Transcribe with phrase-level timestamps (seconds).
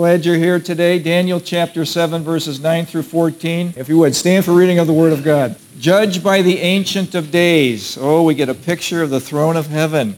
[0.00, 0.98] Glad you're here today.
[0.98, 3.74] Daniel chapter 7, verses 9 through 14.
[3.76, 5.56] If you would, stand for reading of the Word of God.
[5.78, 7.98] Judged by the Ancient of Days.
[8.00, 10.16] Oh, we get a picture of the throne of heaven.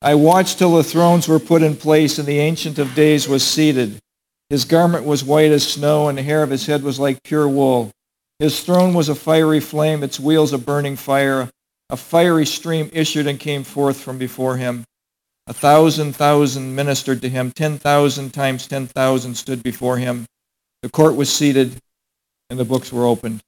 [0.00, 3.42] I watched till the thrones were put in place, and the Ancient of Days was
[3.44, 3.98] seated.
[4.50, 7.48] His garment was white as snow, and the hair of his head was like pure
[7.48, 7.90] wool.
[8.38, 11.50] His throne was a fiery flame, its wheels a burning fire.
[11.90, 14.84] A fiery stream issued and came forth from before him.
[15.46, 17.50] A thousand thousand ministered to him.
[17.50, 20.26] Ten thousand times ten thousand stood before him.
[20.82, 21.76] The court was seated,
[22.48, 23.42] and the books were opened.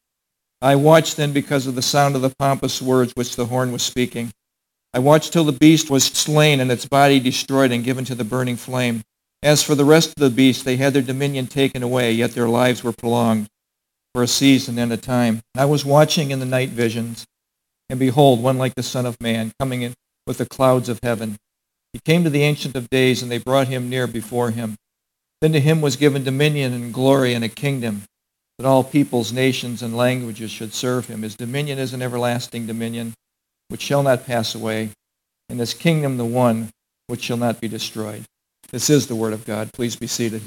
[0.61, 3.83] I watched then because of the sound of the pompous words which the horn was
[3.83, 4.33] speaking.
[4.93, 8.25] I watched till the beast was slain and its body destroyed and given to the
[8.25, 9.03] burning flame.
[9.43, 12.49] As for the rest of the beasts, they had their dominion taken away, yet their
[12.49, 13.49] lives were prolonged
[14.15, 15.43] for a season and a time.
[15.55, 17.27] I was watching in the night visions,
[17.91, 19.95] and behold, one like the Son of Man coming in
[20.27, 21.37] with the clouds of heaven.
[21.97, 24.77] He came to the Ancient of Days, and they brought him near before him.
[25.41, 28.03] Then to him was given dominion and glory and a kingdom,
[28.59, 31.23] that all peoples, nations, and languages should serve him.
[31.23, 33.15] His dominion is an everlasting dominion,
[33.69, 34.91] which shall not pass away,
[35.49, 36.69] and his kingdom the one
[37.07, 38.25] which shall not be destroyed.
[38.71, 39.73] This is the Word of God.
[39.73, 40.43] Please be seated.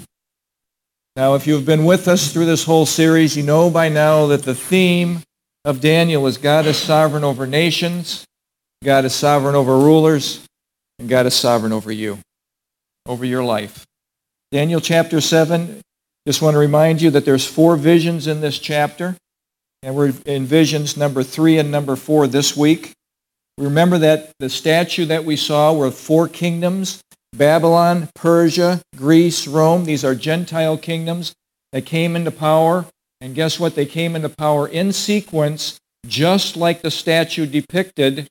[1.16, 4.44] Now, if you've been with us through this whole series, you know by now that
[4.44, 5.24] the theme
[5.66, 8.24] of Daniel is God is sovereign over nations,
[8.84, 10.46] God is sovereign over rulers,
[11.00, 12.20] and God is sovereign over you,
[13.08, 13.86] over your life.
[14.52, 15.82] Daniel chapter 7,
[16.28, 19.16] just want to remind you that there's four visions in this chapter.
[19.82, 22.92] And we're in visions number 3 and number 4 this week.
[23.58, 27.02] Remember that the statue that we saw were four kingdoms,
[27.34, 29.86] Babylon, Persia, Greece, Rome.
[29.86, 31.34] These are Gentile kingdoms
[31.72, 32.86] that came into power.
[33.22, 33.76] And guess what?
[33.76, 38.28] They came into power in sequence, just like the statue depicted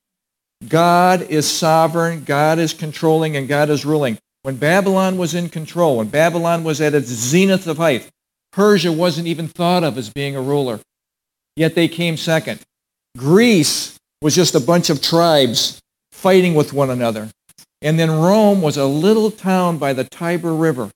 [0.67, 4.19] God is sovereign, God is controlling, and God is ruling.
[4.43, 8.09] When Babylon was in control, when Babylon was at its zenith of height,
[8.53, 10.81] Persia wasn't even thought of as being a ruler.
[11.55, 12.61] Yet they came second.
[13.17, 15.81] Greece was just a bunch of tribes
[16.13, 17.29] fighting with one another.
[17.83, 20.91] And then Rome was a little town by the Tiber River.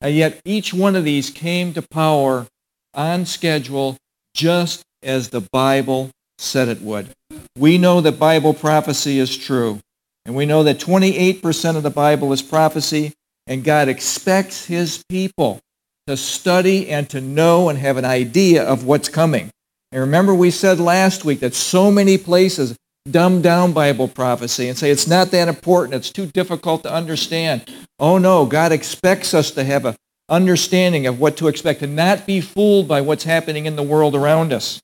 [0.00, 2.46] And yet each one of these came to power
[2.92, 3.96] on schedule
[4.34, 6.10] just as the Bible
[6.44, 7.08] said it would.
[7.56, 9.80] We know that Bible prophecy is true.
[10.26, 13.12] And we know that 28% of the Bible is prophecy,
[13.46, 15.60] and God expects his people
[16.06, 19.50] to study and to know and have an idea of what's coming.
[19.92, 22.76] And remember we said last week that so many places
[23.10, 27.70] dumb down Bible prophecy and say it's not that important, it's too difficult to understand.
[27.98, 29.94] Oh no, God expects us to have an
[30.28, 34.14] understanding of what to expect and not be fooled by what's happening in the world
[34.14, 34.80] around us.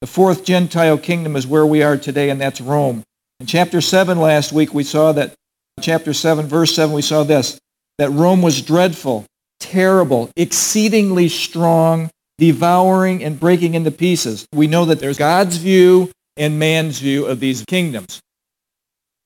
[0.00, 3.02] The fourth Gentile kingdom is where we are today, and that's Rome.
[3.40, 5.34] In chapter 7 last week, we saw that,
[5.80, 7.58] chapter 7, verse 7, we saw this,
[7.98, 9.24] that Rome was dreadful,
[9.58, 14.46] terrible, exceedingly strong, devouring and breaking into pieces.
[14.52, 18.20] We know that there's God's view and man's view of these kingdoms.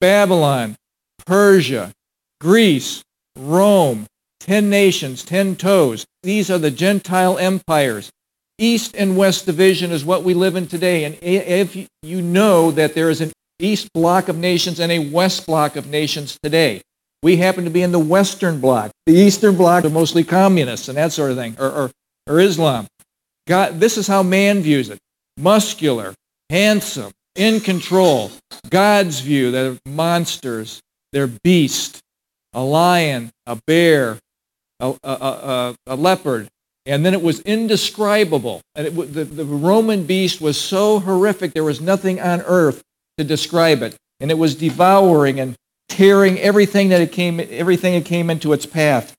[0.01, 0.77] Babylon,
[1.27, 1.93] Persia,
[2.41, 3.03] Greece,
[3.37, 4.07] Rome,
[4.39, 6.07] ten nations, ten toes.
[6.23, 8.11] These are the Gentile empires.
[8.61, 11.05] East and West division is what we live in today.
[11.05, 15.47] And if you know that there is an East block of nations and a West
[15.47, 16.83] block of nations today,
[17.23, 18.91] we happen to be in the Western block.
[19.07, 21.91] The Eastern block are mostly communists and that sort of thing, or, or,
[22.27, 22.87] or Islam.
[23.47, 24.99] God, this is how man views it.
[25.39, 26.15] Muscular,
[26.51, 28.31] handsome, in control.
[28.69, 30.81] God's view, they're monsters,
[31.13, 32.01] they're beasts,
[32.53, 34.19] a lion, a bear,
[34.81, 36.49] a, a, a, a leopard,
[36.91, 38.61] and then it was indescribable.
[38.75, 42.83] And it, the, the Roman beast was so horrific, there was nothing on earth
[43.17, 43.97] to describe it.
[44.19, 45.55] And it was devouring and
[45.89, 49.15] tearing everything that it came, everything that came into its path.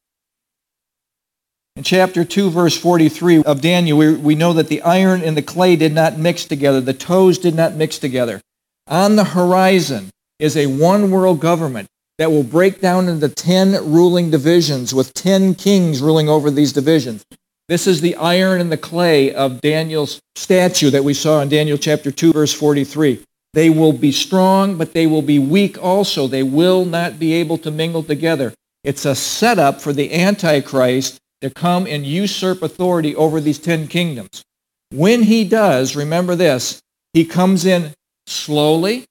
[1.78, 5.42] In chapter 2, verse 43 of Daniel, we, we know that the iron and the
[5.42, 6.82] clay did not mix together.
[6.82, 8.42] The toes did not mix together.
[8.88, 10.10] On the horizon
[10.40, 15.56] is a one world government that will break down into 10 ruling divisions with 10
[15.56, 17.24] kings ruling over these divisions.
[17.72, 21.78] This is the iron and the clay of Daniel's statue that we saw in Daniel
[21.78, 23.24] chapter 2, verse 43.
[23.54, 26.28] They will be strong, but they will be weak also.
[26.28, 28.54] They will not be able to mingle together.
[28.84, 34.44] It's a setup for the Antichrist to come and usurp authority over these ten kingdoms.
[34.92, 36.82] When he does, remember this,
[37.14, 37.94] he comes in
[38.28, 39.06] slowly,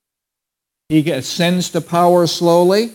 [0.90, 2.92] he ascends to power slowly,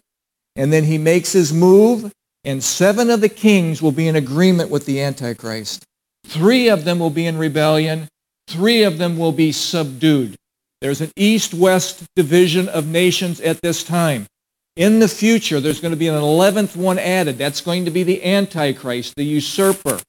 [0.56, 2.12] and then he makes his move,
[2.46, 5.84] and seven of the kings will be in agreement with the Antichrist.
[6.26, 8.08] Three of them will be in rebellion.
[8.48, 10.36] Three of them will be subdued.
[10.80, 14.28] There's an east-west division of nations at this time.
[14.76, 17.38] In the future, there's going to be an 11th one added.
[17.38, 20.00] That's going to be the Antichrist, the usurper.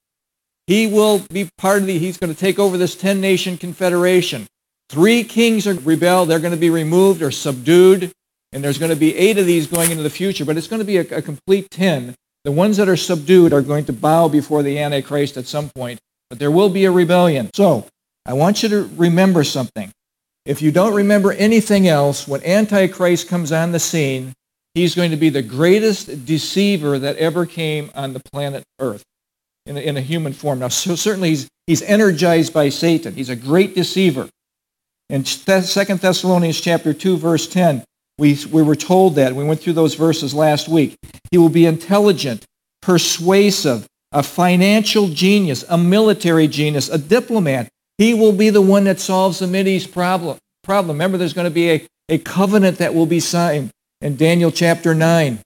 [0.66, 4.46] He will be part of the, he's going to take over this 10-nation confederation.
[4.90, 6.26] Three kings are rebel.
[6.26, 8.12] They're going to be removed or subdued.
[8.52, 10.44] And there's going to be eight of these going into the future.
[10.44, 12.14] But it's going to be a, a complete 10.
[12.46, 15.98] The ones that are subdued are going to bow before the Antichrist at some point.
[16.30, 17.50] But there will be a rebellion.
[17.52, 17.88] So
[18.24, 19.90] I want you to remember something.
[20.44, 24.32] If you don't remember anything else, when Antichrist comes on the scene,
[24.74, 29.02] he's going to be the greatest deceiver that ever came on the planet Earth
[29.66, 30.60] in a, in a human form.
[30.60, 33.14] Now, so certainly he's, he's energized by Satan.
[33.14, 34.28] He's a great deceiver.
[35.10, 37.82] In 2 Thessalonians chapter 2, verse 10,
[38.18, 39.34] we, we were told that.
[39.34, 40.96] We went through those verses last week.
[41.30, 42.44] He will be intelligent,
[42.82, 47.68] persuasive, a financial genius, a military genius, a diplomat.
[47.98, 50.38] He will be the one that solves the Mideast problem.
[50.62, 50.96] problem.
[50.96, 53.70] Remember, there's going to be a, a covenant that will be signed
[54.00, 55.40] in Daniel chapter 9.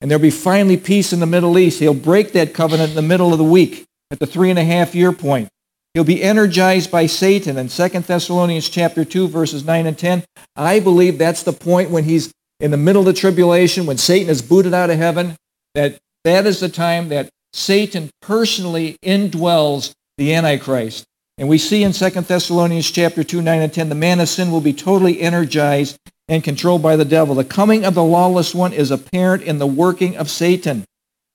[0.00, 1.80] And there'll be finally peace in the Middle East.
[1.80, 4.64] He'll break that covenant in the middle of the week at the three and a
[4.64, 5.48] half year point.
[5.94, 10.24] He'll be energized by Satan in 2 Thessalonians chapter 2, verses 9 and 10.
[10.54, 14.28] I believe that's the point when he's in the middle of the tribulation, when Satan
[14.28, 15.36] is booted out of heaven,
[15.74, 21.04] that that is the time that Satan personally indwells the Antichrist.
[21.38, 24.50] And we see in 2 Thessalonians chapter 2, 9 and 10, the man of sin
[24.50, 25.96] will be totally energized
[26.28, 27.34] and controlled by the devil.
[27.34, 30.84] The coming of the lawless one is apparent in the working of Satan,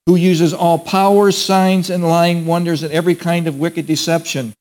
[0.06, 4.54] who uses all powers, signs, and lying wonders and every kind of wicked deception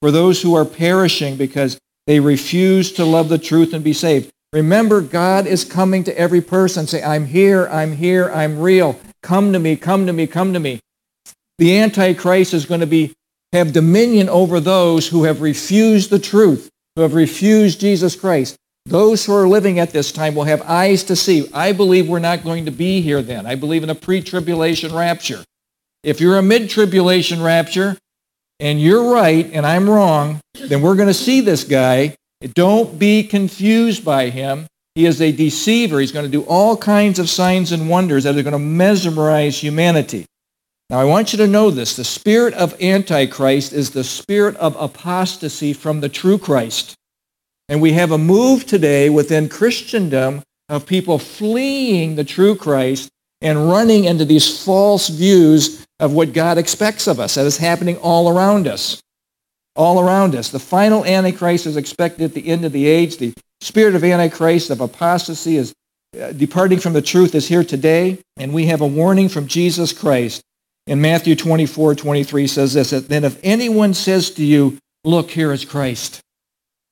[0.00, 4.30] for those who are perishing because they refuse to love the truth and be saved.
[4.52, 6.86] Remember, God is coming to every person.
[6.86, 8.98] Say, I'm here, I'm here, I'm real.
[9.22, 10.80] Come to me, come to me, come to me.
[11.58, 13.14] The Antichrist is going to be
[13.52, 18.56] have dominion over those who have refused the truth, who have refused Jesus Christ.
[18.86, 21.48] Those who are living at this time will have eyes to see.
[21.52, 23.46] I believe we're not going to be here then.
[23.46, 25.44] I believe in a pre-tribulation rapture.
[26.02, 27.98] If you're a mid-tribulation rapture
[28.58, 32.16] and you're right and I'm wrong, then we're going to see this guy.
[32.54, 34.66] Don't be confused by him.
[34.94, 36.00] He is a deceiver.
[36.00, 39.62] He's going to do all kinds of signs and wonders that are going to mesmerize
[39.62, 40.24] humanity.
[40.88, 41.94] Now, I want you to know this.
[41.94, 46.96] The spirit of Antichrist is the spirit of apostasy from the true Christ.
[47.70, 53.08] And we have a move today within Christendom of people fleeing the true Christ
[53.40, 57.36] and running into these false views of what God expects of us.
[57.36, 59.00] That is happening all around us.
[59.76, 60.50] All around us.
[60.50, 63.18] The final Antichrist is expected at the end of the age.
[63.18, 65.72] The spirit of Antichrist, of apostasy, is
[66.20, 68.18] uh, departing from the truth is here today.
[68.36, 70.42] And we have a warning from Jesus Christ.
[70.88, 75.52] In Matthew 24, 23 says this, that Then if anyone says to you, Look, here
[75.52, 76.20] is Christ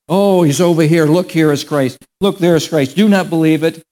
[0.08, 1.04] Oh, he's over here.
[1.06, 1.98] Look, here is Christ.
[2.20, 2.96] Look, there is Christ.
[2.96, 3.82] Do not believe it.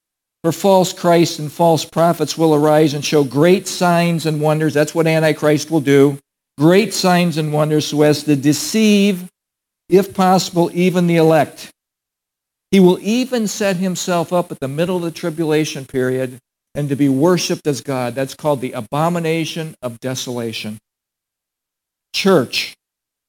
[0.43, 4.73] For false Christs and false prophets will arise and show great signs and wonders.
[4.75, 6.19] That's what Antichrist will do.
[6.57, 9.29] Great signs and wonders so as to deceive,
[9.89, 11.71] if possible, even the elect.
[12.71, 16.39] He will even set himself up at the middle of the tribulation period
[16.75, 18.15] and to be worshiped as God.
[18.15, 20.79] That's called the abomination of desolation.
[22.15, 22.75] Church,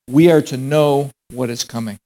[0.10, 2.00] we are to know what is coming.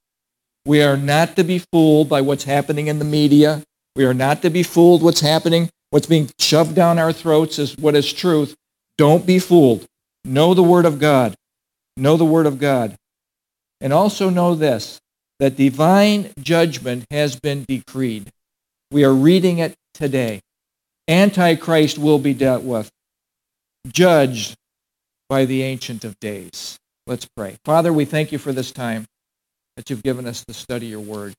[0.66, 3.64] We are not to be fooled by what's happening in the media.
[3.96, 7.76] We are not to be fooled what's happening, what's being shoved down our throats is
[7.78, 8.56] what is truth.
[8.98, 9.86] Don't be fooled.
[10.24, 11.36] Know the Word of God.
[11.98, 12.96] Know the Word of God.
[13.82, 15.00] And also know this,
[15.40, 18.30] that divine judgment has been decreed.
[18.92, 20.42] We are reading it today.
[21.08, 22.92] Antichrist will be dealt with,
[23.88, 24.56] judged
[25.28, 26.78] by the Ancient of Days.
[27.08, 27.58] Let's pray.
[27.66, 29.08] Father, we thank you for this time
[29.76, 31.34] that you've given us to study your word.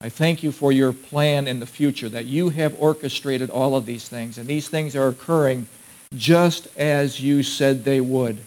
[0.00, 3.86] I thank you for your plan in the future, that you have orchestrated all of
[3.86, 5.66] these things, and these things are occurring
[6.14, 8.38] just as you said they would.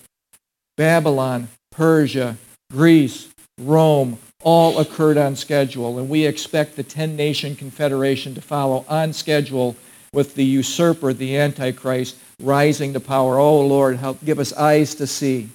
[0.78, 2.38] Babylon, Persia,
[2.72, 3.30] Greece,
[3.60, 9.76] Rome, all occurred on schedule, and we expect the 10-nation confederation to follow on schedule
[10.14, 13.40] with the usurper, the Antichrist, rising to power.
[13.40, 15.50] Oh, Lord, help give us eyes to see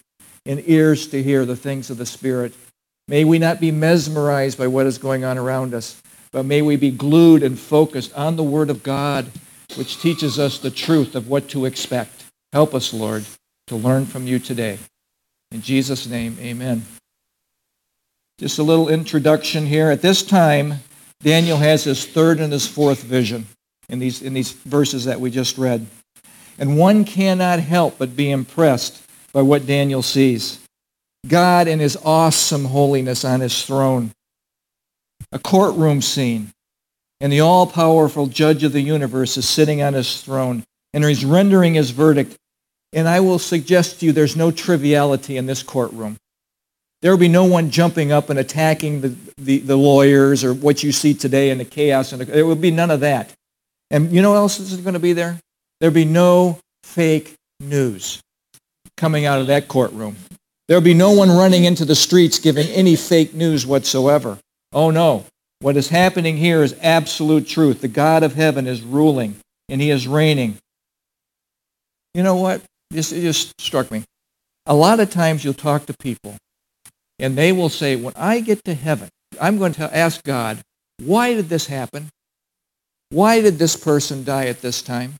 [0.45, 2.53] and ears to hear the things of the Spirit.
[3.13, 6.01] May we not be mesmerized by what is going on around us,
[6.31, 9.27] but may we be glued and focused on the Word of God,
[9.77, 12.25] which teaches us the truth of what to expect.
[12.55, 13.27] Help us, Lord,
[13.67, 14.79] to learn from you today.
[15.51, 16.87] In Jesus' name, amen.
[18.39, 19.91] Just a little introduction here.
[19.91, 20.77] At this time,
[21.23, 23.47] Daniel has his third and his fourth vision
[23.91, 25.87] in these, in these verses that we just read.
[26.59, 29.03] And one cannot help but be impressed
[29.35, 30.62] by what Daniel sees.
[31.27, 34.11] God in his awesome holiness on his throne.
[35.31, 36.51] A courtroom scene.
[37.21, 41.75] And the all-powerful judge of the universe is sitting on his throne, and he's rendering
[41.75, 42.37] his verdict.
[42.93, 46.17] And I will suggest to you there's no triviality in this courtroom.
[47.01, 50.83] There will be no one jumping up and attacking the, the, the lawyers or what
[50.83, 52.13] you see today in the chaos.
[52.13, 53.33] And the, there will be none of that.
[53.91, 55.39] And you know what else is going to be there?
[55.81, 58.21] There'll be no fake news
[58.97, 60.17] coming out of that courtroom.
[60.73, 64.39] There'll be no one running into the streets giving any fake news whatsoever.
[64.73, 65.27] Oh no.
[65.59, 67.83] What is happening here is absolute truth.
[67.83, 69.37] The God of heaven is ruling
[69.69, 70.57] and he is reigning.
[72.15, 72.63] You know what?
[72.91, 74.05] This just struck me.
[74.65, 76.37] A lot of times you'll talk to people
[77.19, 80.63] and they will say, when I get to heaven, I'm going to ask God,
[81.05, 82.09] why did this happen?
[83.11, 85.17] Why did this person die at this time?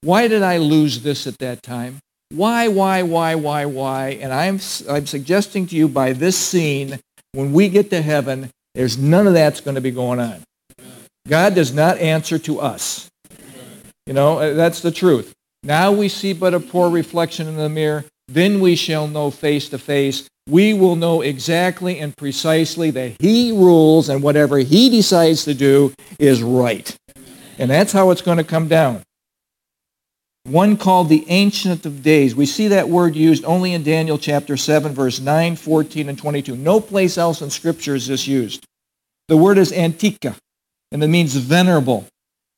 [0.00, 2.00] Why did I lose this at that time?
[2.32, 4.10] Why, why, why, why, why?
[4.20, 7.00] And I'm, I'm suggesting to you by this scene,
[7.32, 10.42] when we get to heaven, there's none of that's going to be going on.
[11.26, 13.10] God does not answer to us.
[14.06, 15.32] You know, uh, that's the truth.
[15.64, 18.04] Now we see but a poor reflection in the mirror.
[18.28, 20.28] Then we shall know face to face.
[20.48, 25.92] We will know exactly and precisely that he rules and whatever he decides to do
[26.20, 26.96] is right.
[27.58, 29.02] And that's how it's going to come down
[30.44, 32.34] one called the Ancient of Days.
[32.34, 36.56] We see that word used only in Daniel chapter 7, verse 9, 14, and 22.
[36.56, 38.64] No place else in Scripture is this used.
[39.28, 40.34] The word is antica,
[40.90, 42.06] and it means venerable.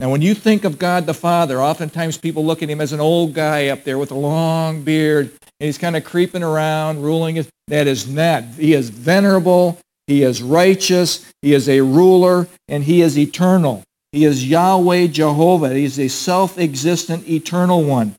[0.01, 3.01] Now, when you think of God the Father, oftentimes people look at him as an
[3.01, 7.45] old guy up there with a long beard, and he's kind of creeping around, ruling.
[7.69, 8.45] That is not.
[8.45, 9.79] He is venerable.
[10.07, 11.25] He is righteous.
[11.43, 13.85] He is a ruler, and he is eternal.
[14.12, 15.75] He is Yahweh Jehovah.
[15.75, 18.14] He's a self-existent, eternal one.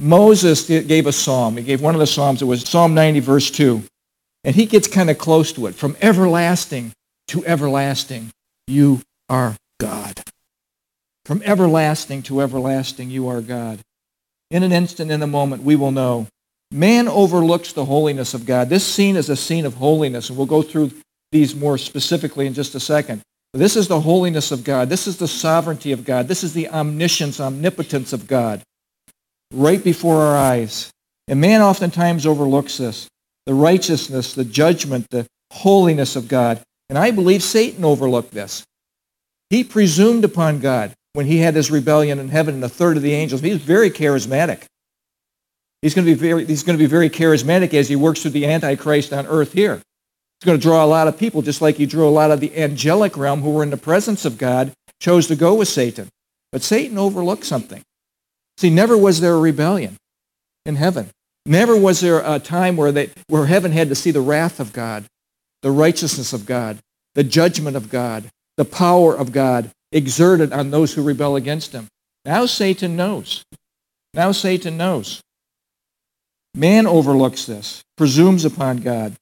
[0.00, 1.56] Moses gave a psalm.
[1.58, 2.42] He gave one of the psalms.
[2.42, 3.82] It was Psalm 90, verse 2.
[4.42, 5.74] And he gets kind of close to it.
[5.74, 6.92] From everlasting
[7.28, 8.30] to everlasting,
[8.66, 10.22] you are God.
[11.24, 13.80] From everlasting to everlasting, you are God.
[14.50, 16.26] In an instant, in a moment, we will know.
[16.70, 18.68] Man overlooks the holiness of God.
[18.68, 20.90] This scene is a scene of holiness, and we'll go through
[21.32, 23.22] these more specifically in just a second.
[23.54, 24.88] This is the holiness of God.
[24.88, 26.26] This is the sovereignty of God.
[26.26, 28.62] This is the omniscience, omnipotence of God
[29.52, 30.90] right before our eyes.
[31.28, 33.08] And man oftentimes overlooks this.
[33.46, 36.60] The righteousness, the judgment, the holiness of God.
[36.88, 38.64] And I believe Satan overlooked this.
[39.50, 43.04] He presumed upon God when he had his rebellion in heaven and a third of
[43.04, 43.40] the angels.
[43.40, 44.64] He was very charismatic.
[45.80, 48.32] He's going to be very, he's going to be very charismatic as he works through
[48.32, 49.80] the Antichrist on earth here.
[50.44, 52.38] It's going to draw a lot of people, just like he drew a lot of
[52.38, 56.10] the angelic realm who were in the presence of God, chose to go with Satan.
[56.52, 57.80] But Satan overlooked something.
[58.58, 59.96] See, never was there a rebellion
[60.66, 61.08] in heaven.
[61.46, 64.74] Never was there a time where, they, where heaven had to see the wrath of
[64.74, 65.06] God,
[65.62, 66.76] the righteousness of God,
[67.14, 71.88] the judgment of God, the power of God exerted on those who rebel against him.
[72.26, 73.44] Now Satan knows.
[74.12, 75.22] Now Satan knows.
[76.54, 79.14] Man overlooks this, presumes upon God.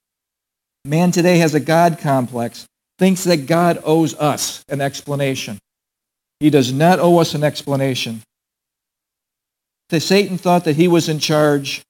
[0.84, 2.66] Man today has a God complex,
[2.98, 5.58] thinks that God owes us an explanation.
[6.40, 8.22] He does not owe us an explanation.
[9.90, 11.82] The Satan thought that he was in charge.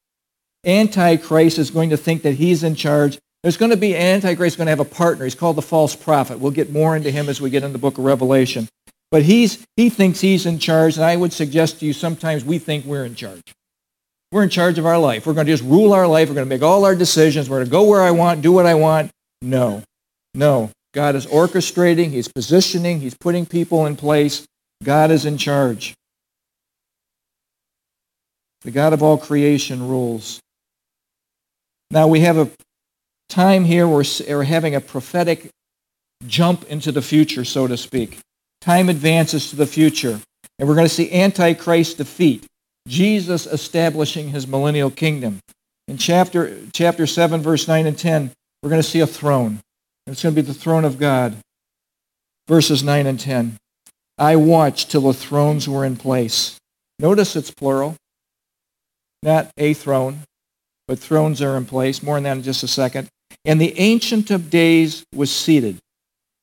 [0.64, 3.18] Antichrist is going to think that he's in charge.
[3.42, 5.25] There's going to be Antichrist going to have a partner.
[5.25, 6.38] He's called the false prophet.
[6.38, 8.68] We'll get more into him as we get in the book of Revelation.
[9.11, 12.58] But he's, he thinks he's in charge, and I would suggest to you sometimes we
[12.58, 13.54] think we're in charge.
[14.32, 15.26] We're in charge of our life.
[15.26, 16.28] We're going to just rule our life.
[16.28, 17.50] We're going to make all our decisions.
[17.50, 19.10] We're going to go where I want, do what I want.
[19.42, 19.82] No.
[20.34, 20.70] No.
[20.94, 22.10] God is orchestrating.
[22.10, 23.00] He's positioning.
[23.00, 24.46] He's putting people in place.
[24.82, 25.92] God is in charge.
[28.62, 30.40] The God of all creation rules.
[31.90, 32.50] Now we have a
[33.28, 35.50] time here where we're having a prophetic
[36.26, 38.18] jump into the future, so to speak.
[38.62, 40.20] Time advances to the future.
[40.58, 42.46] And we're going to see Antichrist defeat.
[42.86, 45.40] Jesus establishing his millennial kingdom.
[45.88, 48.30] In chapter, chapter 7, verse 9 and 10,
[48.62, 49.60] we're going to see a throne.
[50.06, 51.36] It's going to be the throne of God.
[52.48, 53.56] Verses 9 and 10.
[54.18, 56.58] I watched till the thrones were in place.
[56.98, 57.96] Notice it's plural.
[59.22, 60.20] Not a throne,
[60.88, 62.02] but thrones are in place.
[62.02, 63.08] More on that in just a second.
[63.44, 65.78] And the Ancient of Days was seated.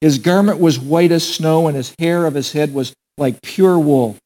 [0.02, 3.78] His garment was white as snow, and his hair of his head was like pure
[3.78, 4.18] wool.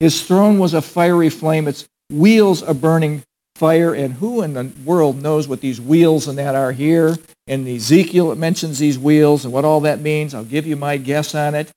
[0.00, 3.22] His throne was a fiery flame, its wheels a burning
[3.54, 3.94] fire.
[3.94, 7.16] And who in the world knows what these wheels and that are here?
[7.46, 10.34] In Ezekiel, it mentions these wheels and what all that means.
[10.34, 11.70] I'll give you my guess on it.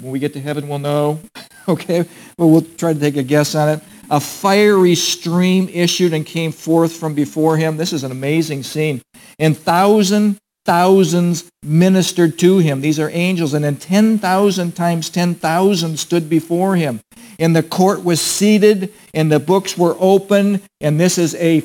[0.00, 1.20] When we get to heaven, we'll know.
[1.68, 2.06] okay?
[2.38, 3.80] But we'll try to take a guess on it.
[4.10, 7.76] A fiery stream issued and came forth from before him.
[7.76, 9.02] This is an amazing scene.
[9.38, 12.80] And thousand thousands ministered to him.
[12.80, 13.54] These are angels.
[13.54, 17.00] And then 10,000 times 10,000 stood before him.
[17.38, 20.62] And the court was seated, and the books were open.
[20.80, 21.62] And this is a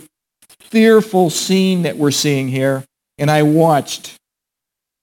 [0.59, 2.83] fearful scene that we're seeing here.
[3.17, 4.15] And I watched.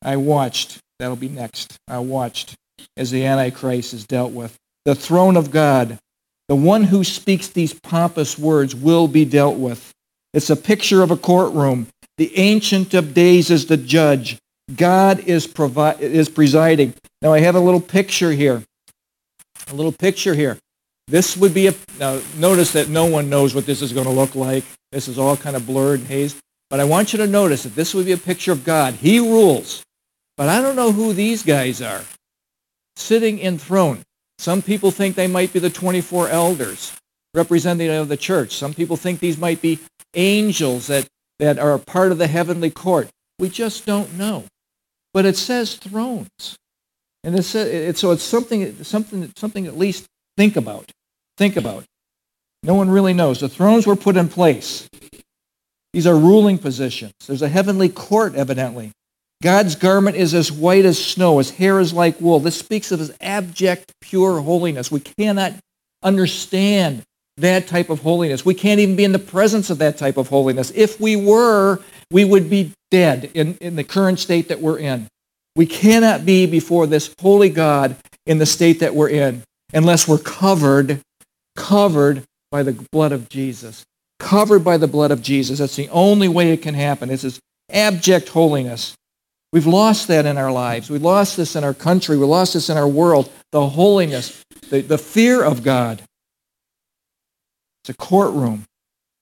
[0.03, 0.79] I watched.
[0.99, 1.77] That'll be next.
[1.89, 2.55] I watched
[2.97, 4.57] as the Antichrist is dealt with.
[4.85, 5.99] The throne of God,
[6.49, 9.93] the one who speaks these pompous words, will be dealt with.
[10.33, 11.89] It's a picture of a courtroom.
[12.19, 14.39] The Ancient of Days is the judge.
[14.75, 16.95] God is, provi- is presiding.
[17.23, 18.63] Now I have a little picture here.
[19.71, 20.59] A little picture here.
[21.07, 24.13] This would be a, now notice that no one knows what this is going to
[24.13, 24.65] look like.
[24.93, 26.39] This is all kind of blurred and hazed.
[26.71, 28.95] But I want you to notice that this would be a picture of God.
[28.95, 29.83] He rules.
[30.37, 32.03] But I don't know who these guys are
[32.97, 34.03] sitting enthroned.
[34.39, 36.97] Some people think they might be the 24 elders
[37.35, 38.57] representing of the church.
[38.57, 39.79] Some people think these might be
[40.15, 41.07] angels that
[41.39, 43.09] that are a part of the heavenly court.
[43.39, 44.45] We just don't know.
[45.13, 46.57] But it says thrones.
[47.25, 50.93] And it's, uh, it, so it's something, something, something at least think about.
[51.39, 51.85] Think about.
[52.63, 53.41] No one really knows.
[53.41, 54.89] The thrones were put in place.
[55.93, 57.15] These are ruling positions.
[57.27, 58.93] There's a heavenly court, evidently.
[59.43, 61.39] God's garment is as white as snow.
[61.39, 62.41] His hair is like wool.
[62.41, 64.91] This speaks of his abject, pure holiness.
[64.91, 65.55] We cannot
[66.03, 67.03] understand
[67.39, 68.45] that type of holiness.
[68.45, 70.73] We can't even be in the presence of that type of holiness.
[70.75, 75.09] If we were, we would be dead in, in the current state that we're in.
[75.57, 77.97] We cannot be before this holy God
[78.27, 79.43] in the state that we're in
[79.73, 81.01] unless we're covered,
[81.57, 83.85] covered by the blood of Jesus.
[84.19, 85.59] Covered by the blood of Jesus.
[85.59, 87.11] That's the only way it can happen.
[87.11, 88.95] It's this abject holiness.
[89.53, 90.91] We've lost that in our lives.
[90.91, 92.17] We lost this in our country.
[92.17, 93.31] We lost this in our world.
[93.53, 96.03] The holiness, the, the fear of God.
[97.83, 98.65] It's a courtroom.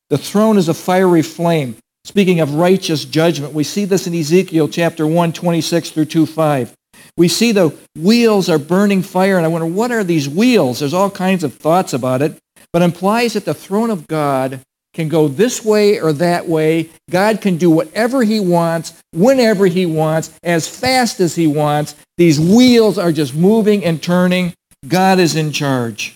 [0.09, 1.77] The throne is a fiery flame.
[2.05, 6.75] Speaking of righteous judgment, we see this in Ezekiel chapter 1, 26 through 2, 5.
[7.17, 10.81] We see the wheels are burning fire, and I wonder, what are these wheels?
[10.81, 12.37] There's all kinds of thoughts about it,
[12.73, 14.61] but implies that the throne of God
[14.95, 16.91] can go this way or that way.
[17.09, 21.95] God can do whatever he wants, whenever he wants, as fast as he wants.
[22.19, 24.55] These wheels are just moving and turning.
[24.87, 26.15] God is in charge.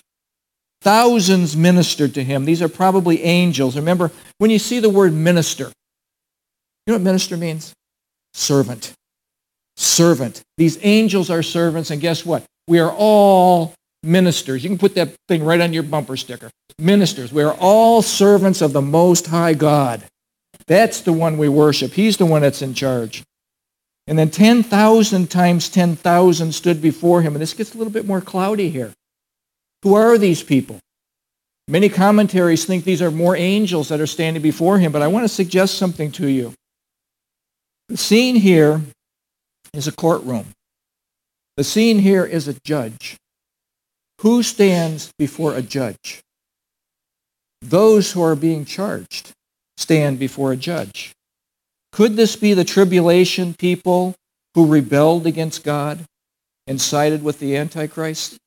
[0.87, 2.45] Thousands ministered to him.
[2.45, 3.75] These are probably angels.
[3.75, 5.73] Remember, when you see the word minister, you
[6.87, 7.73] know what minister means?
[8.33, 8.93] Servant.
[9.75, 10.41] Servant.
[10.55, 12.45] These angels are servants, and guess what?
[12.69, 14.63] We are all ministers.
[14.63, 16.49] You can put that thing right on your bumper sticker.
[16.79, 17.33] Ministers.
[17.33, 20.05] We are all servants of the Most High God.
[20.67, 21.91] That's the one we worship.
[21.91, 23.23] He's the one that's in charge.
[24.07, 27.33] And then 10,000 times 10,000 stood before him.
[27.33, 28.93] And this gets a little bit more cloudy here.
[29.87, 30.79] Who are these people?
[31.69, 35.23] Many commentaries think these are more angels that are standing before him, but I want
[35.23, 36.53] to suggest something to you.
[37.87, 38.81] The scene here
[39.73, 40.47] is a courtroom.
[41.55, 43.15] The scene here is a judge.
[44.23, 46.19] Who stands before a judge?
[47.61, 49.31] Those who are being charged
[49.77, 51.13] stand before a judge.
[51.93, 54.15] Could this be the tribulation people
[54.53, 56.03] who rebelled against God
[56.67, 58.37] and sided with the Antichrist?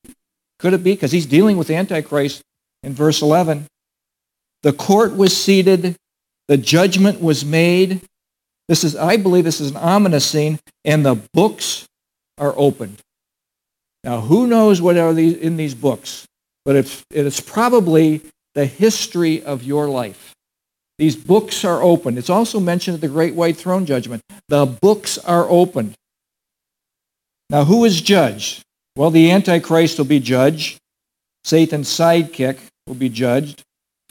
[0.61, 0.93] Could it be?
[0.93, 2.43] Because he's dealing with the Antichrist
[2.83, 3.65] in verse 11.
[4.61, 5.95] The court was seated.
[6.47, 8.01] The judgment was made.
[8.67, 11.87] This is, I believe this is an ominous scene, and the books
[12.37, 12.99] are opened.
[14.03, 16.27] Now, who knows what are these, in these books?
[16.63, 18.21] But it's, it's probably
[18.53, 20.33] the history of your life.
[20.99, 22.19] These books are opened.
[22.19, 24.21] It's also mentioned at the Great White Throne Judgment.
[24.47, 25.95] The books are opened.
[27.49, 28.61] Now, who is judged?
[28.95, 30.77] Well, the Antichrist will be judged.
[31.45, 33.63] Satan's sidekick will be judged.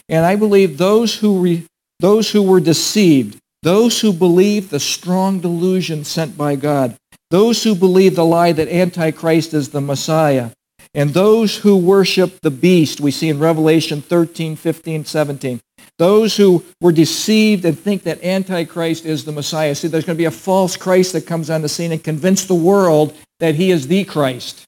[0.08, 1.66] And I believe those who, re,
[2.00, 6.96] those who were deceived, those who believe the strong delusion sent by God,
[7.30, 10.50] those who believe the lie that Antichrist is the Messiah,
[10.94, 15.60] and those who worship the beast, we see in Revelation 13, 15, 17.
[15.98, 19.74] Those who were deceived and think that Antichrist is the Messiah.
[19.74, 22.46] See, there's going to be a false Christ that comes on the scene and convince
[22.46, 24.66] the world that he is the Christ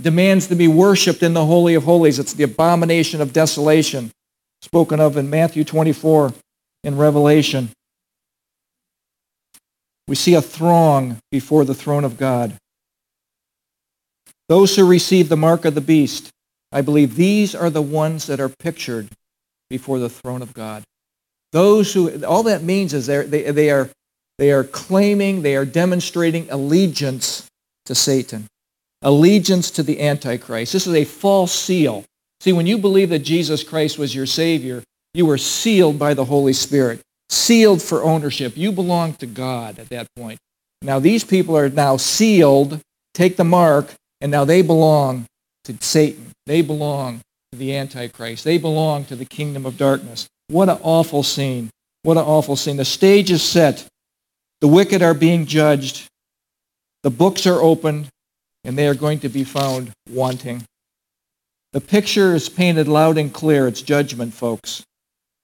[0.00, 2.18] demands to be worshiped in the Holy of Holies.
[2.18, 4.10] It's the abomination of desolation
[4.60, 6.34] spoken of in Matthew 24
[6.84, 7.70] in Revelation.
[10.08, 12.56] We see a throng before the throne of God.
[14.48, 16.30] Those who receive the mark of the beast,
[16.70, 19.08] I believe these are the ones that are pictured
[19.68, 20.84] before the throne of God.
[21.52, 23.90] Those who, all that means is they, they, are,
[24.38, 27.48] they are claiming, they are demonstrating allegiance
[27.86, 28.46] to Satan
[29.02, 30.72] allegiance to the Antichrist.
[30.72, 32.04] This is a false seal.
[32.40, 34.82] See, when you believe that Jesus Christ was your Savior,
[35.14, 38.56] you were sealed by the Holy Spirit, sealed for ownership.
[38.56, 40.38] You belong to God at that point.
[40.82, 42.80] Now these people are now sealed,
[43.14, 45.26] take the mark, and now they belong
[45.64, 46.32] to Satan.
[46.46, 47.20] They belong
[47.52, 48.44] to the Antichrist.
[48.44, 50.26] They belong to the kingdom of darkness.
[50.48, 51.70] What an awful scene.
[52.02, 52.76] What an awful scene.
[52.76, 53.86] The stage is set.
[54.60, 56.08] The wicked are being judged.
[57.02, 58.08] The books are opened,
[58.66, 60.64] and they are going to be found wanting.
[61.72, 63.68] The picture is painted loud and clear.
[63.68, 64.82] It's judgment, folks.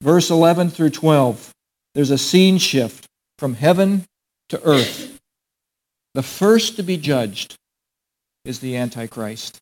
[0.01, 1.51] Verse 11 through 12.
[1.95, 3.05] There's a scene shift
[3.39, 4.03] from heaven
[4.49, 5.19] to earth.
[6.13, 7.55] The first to be judged
[8.43, 9.57] is the Antichrist.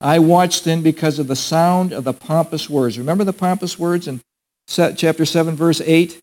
[0.00, 2.98] I watched then because of the sound of the pompous words.
[2.98, 4.20] Remember the pompous words in
[4.68, 6.20] chapter 7, verse 8?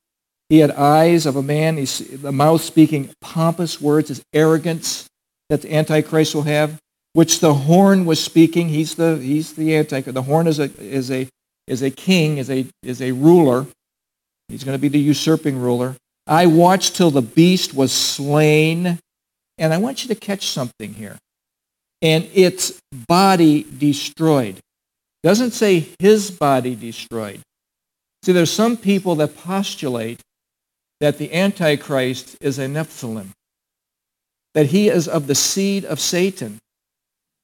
[0.48, 5.10] He had eyes of a man, he's, the mouth speaking pompous words, his arrogance
[5.50, 6.80] that the Antichrist will have,
[7.14, 8.70] which the horn was speaking.
[8.70, 10.14] He's the, he's the Antichrist.
[10.14, 11.28] The horn is a, is, a,
[11.68, 13.68] is a king, is a, is a ruler.
[14.48, 15.96] He's going to be the usurping ruler.
[16.28, 19.00] I watched till the beast was slain.
[19.58, 21.18] And I want you to catch something here
[22.04, 24.60] and its body destroyed.
[25.24, 27.40] Doesn't say his body destroyed.
[28.24, 30.20] See, there's some people that postulate
[31.00, 33.30] that the Antichrist is a Nephilim,
[34.54, 36.60] that he is of the seed of Satan,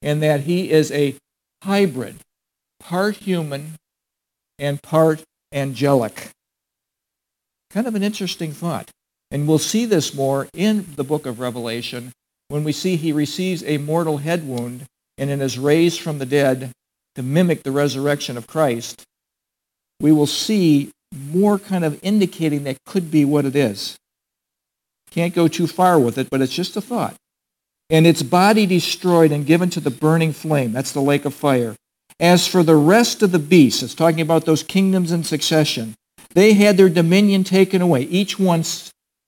[0.02, 1.16] and that he is a
[1.64, 2.18] hybrid,
[2.80, 3.74] part human
[4.58, 6.30] and part angelic.
[7.70, 8.90] Kind of an interesting thought.
[9.32, 12.12] And we'll see this more in the book of Revelation
[12.48, 14.86] when we see he receives a mortal head wound
[15.18, 16.72] and then is raised from the dead
[17.16, 19.04] to mimic the resurrection of Christ,
[20.00, 23.98] we will see more kind of indicating that could be what it is.
[25.12, 27.16] Can't go too far with it, but it's just a thought.
[27.90, 30.72] And its body destroyed and given to the burning flame.
[30.72, 31.76] That's the lake of fire.
[32.20, 35.96] As for the rest of the beasts, it's talking about those kingdoms in succession,
[36.36, 38.64] they had their dominion taken away, each one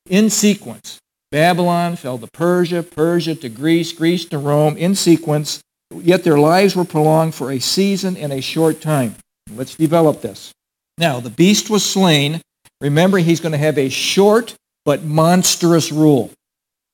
[0.09, 0.99] in sequence.
[1.31, 5.61] Babylon fell to Persia, Persia to Greece, Greece to Rome in sequence,
[5.95, 9.15] yet their lives were prolonged for a season and a short time.
[9.49, 10.51] Let's develop this.
[10.97, 12.41] Now, the beast was slain.
[12.81, 14.53] Remember, he's going to have a short
[14.85, 16.31] but monstrous rule.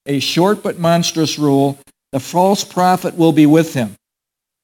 [0.05, 1.77] A short but monstrous rule.
[2.11, 3.95] The false prophet will be with him.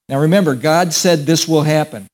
[0.09, 2.07] Now remember, God said this will happen.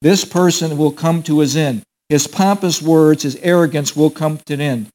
[0.00, 1.82] This person will come to his end.
[2.08, 4.88] His pompous words, his arrogance will come to an end.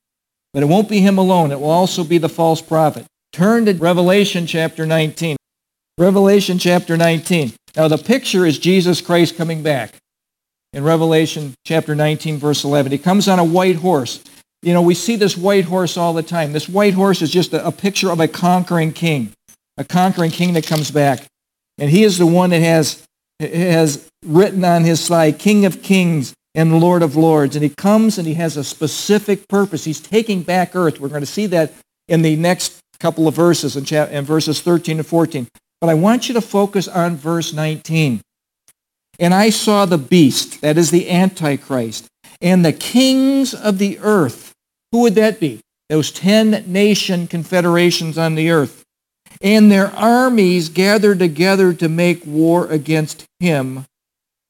[0.54, 1.52] But it won't be him alone.
[1.52, 3.06] It will also be the false prophet.
[3.32, 5.36] Turn to Revelation chapter 19.
[5.98, 7.54] Revelation chapter 19.
[7.76, 9.94] Now the picture is Jesus Christ coming back.
[10.74, 12.92] In Revelation chapter 19, verse 11.
[12.92, 14.24] He comes on a white horse.
[14.64, 16.54] You know, we see this white horse all the time.
[16.54, 19.34] This white horse is just a, a picture of a conquering king.
[19.78, 21.28] A conquering king that comes back.
[21.78, 23.04] And he is the one that has,
[23.42, 27.58] has written on his side, King of Kings and Lord of Lords.
[27.58, 29.84] And he comes and he has a specific purpose.
[29.84, 31.02] He's taking back earth.
[31.02, 31.74] We're going to see that
[32.08, 35.46] in the next couple of verses, in, cha- in verses 13 and 14.
[35.82, 38.22] But I want you to focus on verse 19.
[39.20, 42.08] And I saw the beast, that is the Antichrist,
[42.42, 44.53] and the kings of the earth.
[44.94, 45.60] Who would that be?
[45.90, 48.84] Those 10 nation confederations on the earth.
[49.42, 53.86] And their armies gathered together to make war against him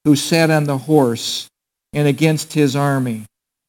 [0.04, 1.48] who sat on the horse
[1.94, 3.26] and against his army.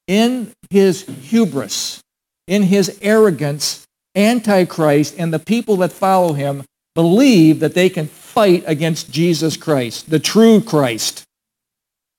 [0.08, 2.00] In his hubris,
[2.48, 8.64] in his arrogance, Antichrist and the people that follow him believe that they can fight
[8.66, 11.22] against Jesus Christ, the true Christ,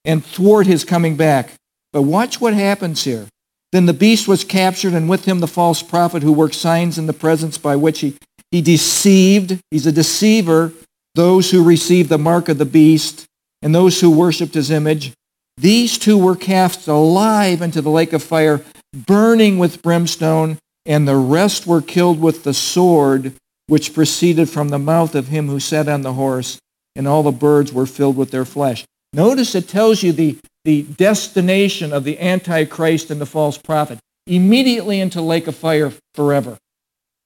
[0.06, 1.54] and thwart his coming back.
[1.92, 3.28] But watch what happens here.
[3.76, 7.08] Then the beast was captured, and with him the false prophet who worked signs in
[7.08, 8.16] the presence by which he,
[8.50, 10.72] he deceived, he's a deceiver,
[11.14, 13.26] those who received the mark of the beast
[13.62, 15.12] and those who worshipped his image.
[15.58, 21.18] These two were cast alive into the lake of fire, burning with brimstone, and the
[21.18, 23.34] rest were killed with the sword
[23.68, 26.60] which proceeded from the mouth of him who sat on the horse,
[26.96, 28.86] and all the birds were filled with their flesh.
[29.12, 33.98] Notice it tells you the, the destination of the Antichrist and the false prophet.
[34.28, 36.58] Immediately into lake of fire forever.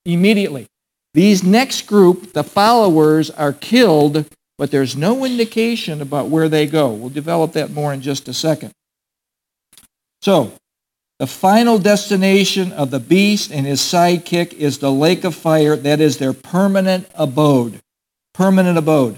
[0.06, 0.68] Immediately.
[1.16, 4.26] These next group, the followers, are killed
[4.60, 6.92] but there's no indication about where they go.
[6.92, 8.74] We'll develop that more in just a second.
[10.22, 10.52] So,
[11.18, 15.78] the final destination of the beast and his sidekick is the lake of fire.
[15.78, 17.80] That is their permanent abode.
[18.34, 19.18] Permanent abode.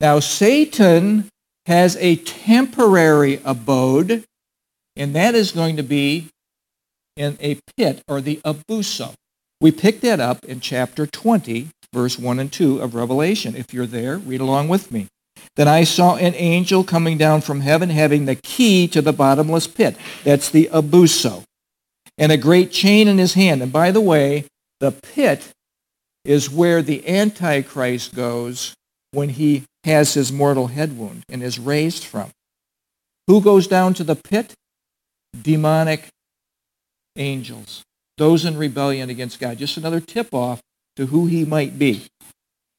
[0.00, 1.28] Now, Satan
[1.68, 4.24] has a temporary abode,
[4.96, 6.26] and that is going to be
[7.16, 9.14] in a pit or the abussos.
[9.60, 13.54] We pick that up in chapter 20, verse 1 and 2 of Revelation.
[13.54, 15.06] If you're there, read along with me.
[15.54, 19.66] Then I saw an angel coming down from heaven having the key to the bottomless
[19.66, 19.96] pit.
[20.24, 21.44] That's the abussos.
[22.16, 23.62] And a great chain in his hand.
[23.62, 24.46] And by the way,
[24.80, 25.48] The pit
[26.24, 28.74] is where the Antichrist goes
[29.10, 32.30] when he has his mortal head wound and is raised from.
[33.26, 34.54] Who goes down to the pit?
[35.40, 36.08] Demonic
[37.16, 37.82] angels,
[38.16, 39.58] those in rebellion against God.
[39.58, 40.60] Just another tip off
[40.96, 42.06] to who he might be.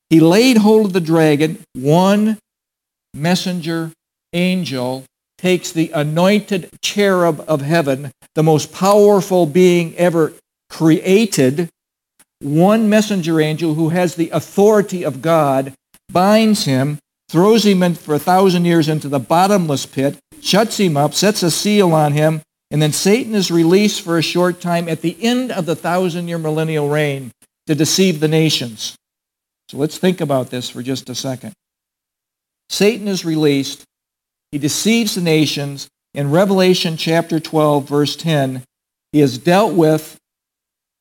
[0.09, 1.59] He laid hold of the dragon.
[1.73, 2.39] One
[3.13, 3.91] messenger
[4.33, 5.05] angel
[5.37, 10.33] takes the anointed cherub of heaven, the most powerful being ever
[10.69, 11.69] created,
[12.41, 15.73] one messenger angel who has the authority of God,
[16.11, 20.97] binds him, throws him in for a thousand years into the bottomless pit, shuts him
[20.97, 22.41] up, sets a seal on him,
[22.71, 26.37] and then Satan is released for a short time at the end of the thousand-year
[26.37, 27.31] millennial reign
[27.67, 28.95] to deceive the nations.
[29.69, 31.53] So let's think about this for just a second.
[32.69, 33.83] Satan is released.
[34.51, 35.87] He deceives the nations.
[36.13, 38.63] In Revelation chapter 12, verse 10,
[39.11, 40.17] he is dealt with,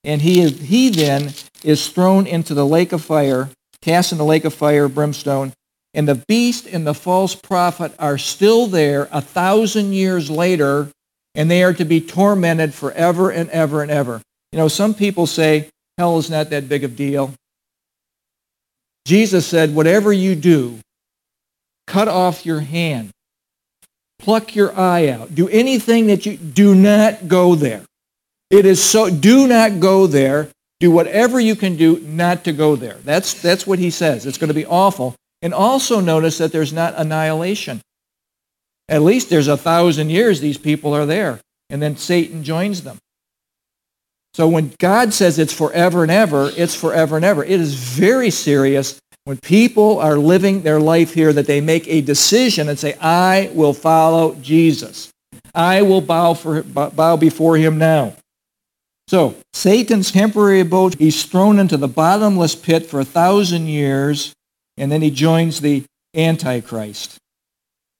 [0.04, 3.48] and he, is, he then is thrown into the lake of fire,
[3.82, 5.52] cast in the lake of fire, brimstone,
[5.94, 10.88] and the beast and the false prophet are still there a thousand years later,
[11.34, 14.20] and they are to be tormented forever and ever and ever.
[14.52, 17.34] You know, some people say hell is not that big of a deal.
[19.06, 20.80] Jesus said, whatever you do,
[21.86, 23.10] cut off your hand,
[24.18, 27.82] pluck your eye out, do anything that you do not go there.
[28.50, 30.48] It is so, do not go there.
[30.80, 32.98] Do whatever you can do not to go there.
[33.04, 34.26] That's, that's what he says.
[34.26, 35.14] It's going to be awful.
[35.42, 37.80] And also notice that there's not annihilation.
[38.88, 41.40] At least there's a thousand years these people are there.
[41.70, 42.98] And then Satan joins them.
[44.34, 47.44] So when God says it's forever and ever, it's forever and ever.
[47.44, 52.00] It is very serious when people are living their life here that they make a
[52.00, 55.10] decision and say, I will follow Jesus.
[55.54, 58.14] I will bow, for, bow before him now.
[59.08, 64.34] So Satan's temporary abode, he's thrown into the bottomless pit for a thousand years,
[64.76, 67.16] and then he joins the Antichrist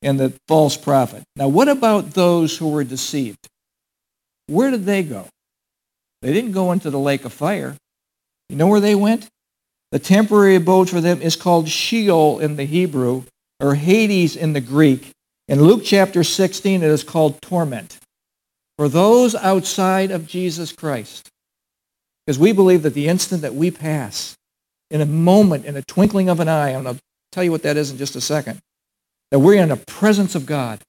[0.03, 1.23] and the false prophet.
[1.35, 3.49] Now, what about those who were deceived?
[4.49, 5.27] Where did they go?
[6.21, 7.75] They didn't go into the lake of fire.
[8.51, 9.29] You know where they went?
[9.93, 13.23] The temporary abode for them is called Sheol in the Hebrew,
[13.61, 15.11] or Hades in the Greek.
[15.49, 17.99] In Luke chapter 16, it is called torment.
[18.79, 21.29] For those outside of Jesus Christ,
[22.25, 24.37] because we believe that the instant that we pass,
[24.91, 27.51] in a moment, in a twinkling of an eye, and I'm going to tell you
[27.51, 28.61] what that is in just a second,
[29.31, 30.81] that we're in the presence of God.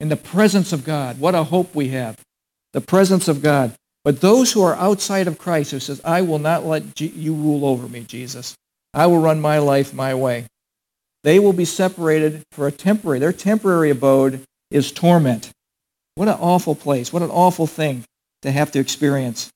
[0.00, 1.18] In the presence of God.
[1.18, 2.18] What a hope we have.
[2.72, 3.72] The presence of God.
[4.04, 7.64] But those who are outside of Christ, who says, I will not let you rule
[7.64, 8.54] over me, Jesus.
[8.94, 10.46] I will run my life my way.
[11.24, 13.18] They will be separated for a temporary.
[13.18, 15.50] Their temporary abode is torment.
[16.18, 17.12] What an awful place.
[17.12, 18.02] What an awful thing
[18.42, 19.50] to have to experience.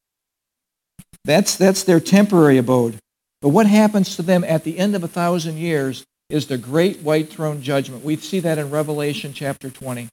[1.24, 2.98] That's, that's their temporary abode.
[3.40, 7.00] But what happens to them at the end of a thousand years is the great
[7.00, 8.04] white throne judgment.
[8.04, 10.06] We see that in Revelation chapter 20.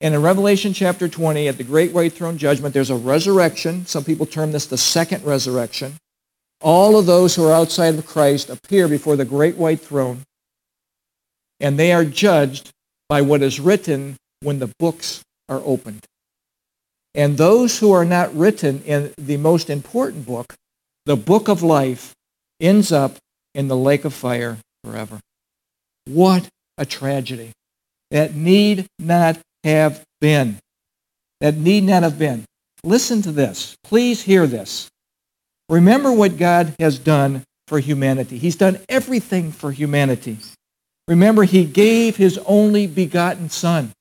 [0.00, 3.86] And in Revelation chapter 20, at the great white throne judgment, there's a resurrection.
[3.86, 5.94] Some people term this the second resurrection.
[6.60, 10.22] All of those who are outside of Christ appear before the great white throne,
[11.58, 12.70] and they are judged
[13.08, 16.06] by what is written when the books are opened.
[17.14, 20.54] And those who are not written in the most important book,
[21.04, 22.14] the book of life,
[22.60, 23.16] ends up
[23.54, 25.20] in the lake of fire forever.
[26.06, 27.52] What a tragedy.
[28.10, 30.58] That need not have been.
[31.40, 32.44] That need not have been.
[32.84, 33.76] Listen to this.
[33.84, 34.88] Please hear this.
[35.68, 38.38] Remember what God has done for humanity.
[38.38, 40.38] He's done everything for humanity.
[41.06, 43.92] Remember, he gave his only begotten Son,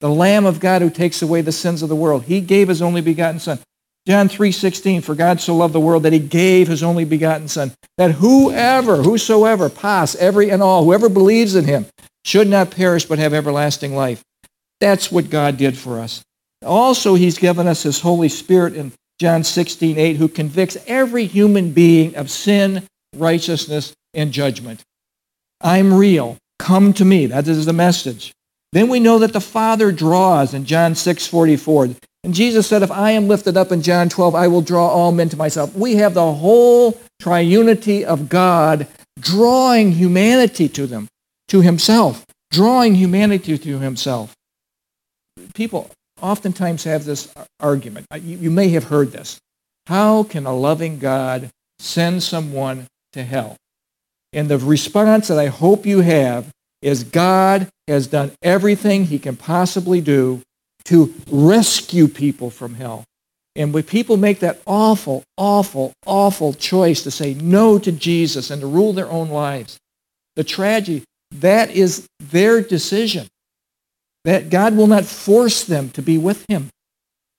[0.00, 2.24] the Lamb of God who takes away the sins of the world.
[2.24, 3.58] He gave his only begotten Son.
[4.06, 7.72] John 3.16, for God so loved the world that he gave his only begotten Son,
[7.98, 11.86] that whoever, whosoever, pass, every and all, whoever believes in him,
[12.24, 14.22] should not perish but have everlasting life.
[14.80, 16.22] That's what God did for us.
[16.64, 22.14] Also, he's given us his Holy Spirit in John 16.8, who convicts every human being
[22.16, 24.82] of sin, righteousness, and judgment.
[25.60, 26.36] I'm real.
[26.58, 27.26] Come to me.
[27.26, 28.32] That is the message.
[28.72, 31.96] Then we know that the Father draws in John 6.44.
[32.24, 35.12] And Jesus said, if I am lifted up in John 12, I will draw all
[35.12, 35.74] men to myself.
[35.74, 38.88] We have the whole triunity of God
[39.20, 41.08] drawing humanity to them,
[41.48, 44.34] to himself, drawing humanity to himself.
[45.54, 48.06] People oftentimes have this argument.
[48.20, 49.38] You may have heard this.
[49.86, 53.56] How can a loving God send someone to hell?
[54.32, 56.50] And the response that I hope you have
[56.82, 60.42] is God has done everything he can possibly do
[60.84, 63.04] to rescue people from hell.
[63.56, 68.60] And when people make that awful, awful, awful choice to say no to Jesus and
[68.60, 69.78] to rule their own lives,
[70.36, 73.26] the tragedy, that is their decision.
[74.24, 76.68] That God will not force them to be with him.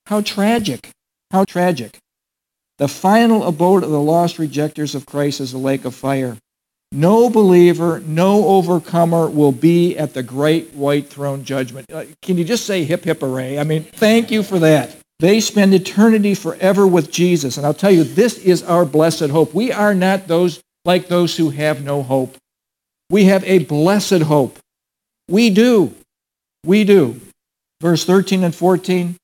[0.08, 0.90] How tragic.
[1.32, 1.98] How tragic.
[2.78, 6.38] The final abode of the lost rejectors of Christ is the lake of fire.
[6.92, 11.92] No believer, no overcomer will be at the great white throne judgment.
[11.92, 13.60] Uh, can you just say hip hip hooray?
[13.60, 14.96] I mean, thank you for that.
[15.20, 17.58] They spend eternity forever with Jesus.
[17.58, 19.54] And I'll tell you, this is our blessed hope.
[19.54, 22.38] We are not those like those who have no hope.
[23.10, 24.58] We have a blessed hope.
[25.28, 25.94] We do.
[26.66, 27.20] We do.
[27.82, 29.18] Verse 13 and 14.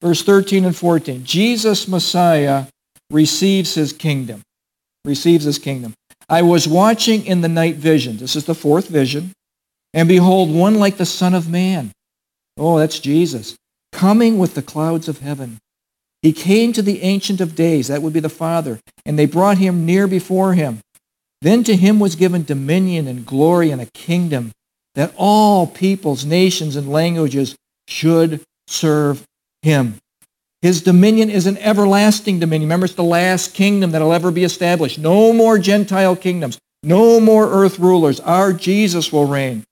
[0.00, 1.24] Verse 13 and 14.
[1.24, 2.66] Jesus, Messiah,
[3.10, 4.42] receives his kingdom.
[5.04, 5.94] Receives his kingdom.
[6.32, 8.16] I was watching in the night vision.
[8.16, 9.32] This is the fourth vision.
[9.92, 11.92] And behold, one like the Son of Man.
[12.56, 13.54] Oh, that's Jesus.
[13.92, 15.58] Coming with the clouds of heaven.
[16.22, 19.58] He came to the Ancient of Days, that would be the Father, and they brought
[19.58, 20.80] him near before him.
[21.42, 24.52] Then to him was given dominion and glory and a kingdom
[24.94, 27.56] that all peoples, nations, and languages
[27.88, 29.22] should serve
[29.60, 29.96] him.
[30.62, 32.68] His dominion is an everlasting dominion.
[32.68, 34.98] Remember, it's the last kingdom that will ever be established.
[34.98, 36.56] No more Gentile kingdoms.
[36.84, 38.20] No more earth rulers.
[38.20, 39.64] Our Jesus will reign,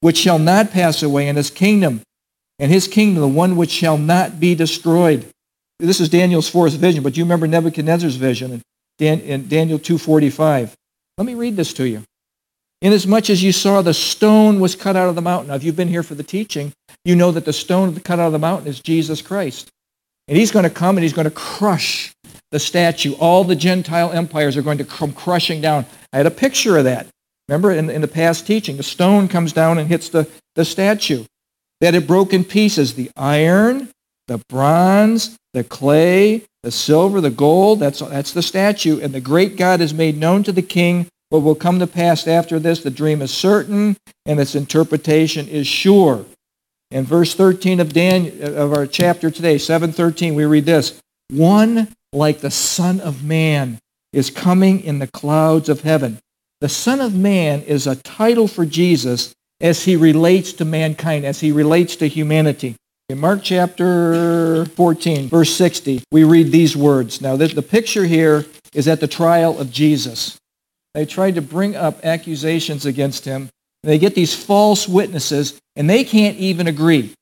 [0.00, 2.02] which shall not pass away, in his kingdom,
[2.58, 5.26] and his kingdom, the one which shall not be destroyed.
[5.78, 8.62] This is Daniel's fourth vision, but you remember Nebuchadnezzar's vision
[8.98, 10.72] in Daniel 2.45.
[11.18, 12.02] Let me read this to you.
[12.82, 15.48] Inasmuch as you saw the stone was cut out of the mountain.
[15.48, 16.72] Now, if you've been here for the teaching,
[17.04, 19.70] you know that the stone cut out of the mountain is Jesus Christ.
[20.28, 22.12] And he's going to come and he's going to crush
[22.50, 23.14] the statue.
[23.14, 25.86] All the Gentile empires are going to come crushing down.
[26.12, 27.06] I had a picture of that.
[27.48, 31.24] Remember in, in the past teaching, the stone comes down and hits the, the statue.
[31.80, 32.94] That it broke in pieces.
[32.94, 33.90] The iron,
[34.28, 39.00] the bronze, the clay, the silver, the gold, that's, that's the statue.
[39.00, 41.06] And the great God is made known to the king.
[41.28, 45.66] What will come to pass after this, the dream is certain and its interpretation is
[45.66, 46.24] sure.
[46.94, 51.00] In verse 13 of, Daniel, of our chapter today, 713, we read this.
[51.28, 53.80] One like the Son of Man
[54.12, 56.20] is coming in the clouds of heaven.
[56.60, 61.40] The Son of Man is a title for Jesus as he relates to mankind, as
[61.40, 62.76] he relates to humanity.
[63.08, 67.20] In Mark chapter 14, verse 60, we read these words.
[67.20, 70.38] Now, the, the picture here is at the trial of Jesus.
[70.94, 73.50] They tried to bring up accusations against him.
[73.82, 77.12] They get these false witnesses, and they can't even agree.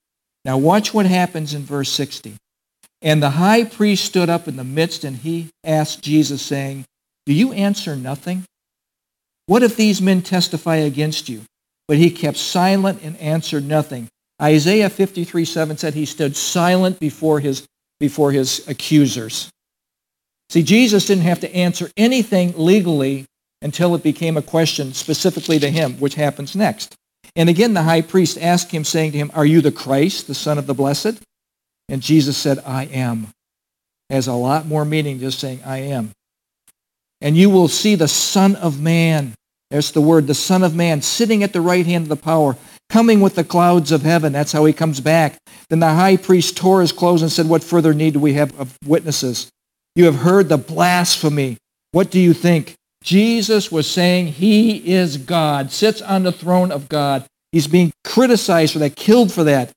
[0.44, 2.34] Now watch what happens in verse 60.
[3.00, 6.84] And the high priest stood up in the midst, and he asked Jesus, saying,
[7.26, 8.44] Do you answer nothing?
[9.46, 11.42] What if these men testify against you?
[11.88, 14.08] But he kept silent and answered nothing.
[14.40, 17.66] Isaiah 53, 7 said he stood silent before his,
[17.98, 19.50] before his accusers.
[20.50, 23.26] See, Jesus didn't have to answer anything legally
[23.62, 26.94] until it became a question specifically to him, which happens next.
[27.34, 30.34] And again, the high priest asked him, saying to him, Are you the Christ, the
[30.34, 31.22] Son of the Blessed?
[31.88, 33.28] And Jesus said, I am.
[34.10, 36.10] Has a lot more meaning just saying, I am.
[37.20, 39.34] And you will see the Son of Man.
[39.70, 42.56] There's the word, the Son of Man, sitting at the right hand of the power,
[42.90, 44.32] coming with the clouds of heaven.
[44.32, 45.38] That's how he comes back.
[45.70, 48.58] Then the high priest tore his clothes and said, What further need do we have
[48.60, 49.48] of witnesses?
[49.96, 51.56] You have heard the blasphemy.
[51.92, 52.74] What do you think?
[53.02, 57.24] Jesus was saying he is God, sits on the throne of God.
[57.50, 59.70] He's being criticized for that, killed for that.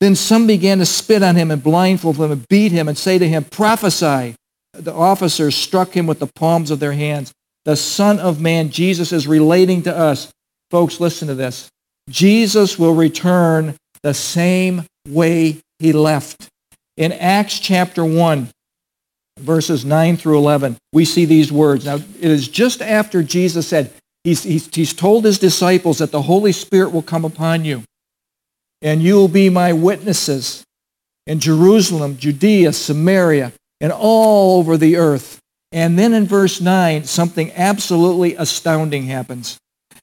[0.00, 3.18] Then some began to spit on him and blindfold him and beat him and say
[3.18, 4.36] to him, prophesy.
[4.72, 7.32] The officers struck him with the palms of their hands.
[7.64, 10.30] The Son of Man, Jesus, is relating to us.
[10.70, 11.68] Folks, listen to this.
[12.08, 16.48] Jesus will return the same way he left.
[16.96, 18.48] In Acts chapter 1,
[19.38, 21.84] verses 9 through 11, we see these words.
[21.84, 23.92] Now, it is just after Jesus said,
[24.24, 27.82] he's, he's, he's told his disciples that the Holy Spirit will come upon you,
[28.82, 30.64] and you will be my witnesses
[31.26, 35.38] in Jerusalem, Judea, Samaria, and all over the earth.
[35.72, 39.58] And then in verse 9, something absolutely astounding happens.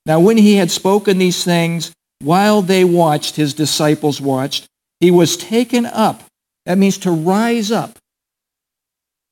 [0.06, 4.68] Now, when he had spoken these things, while they watched, his disciples watched,
[5.00, 6.24] he was taken up.
[6.66, 7.98] That means to rise up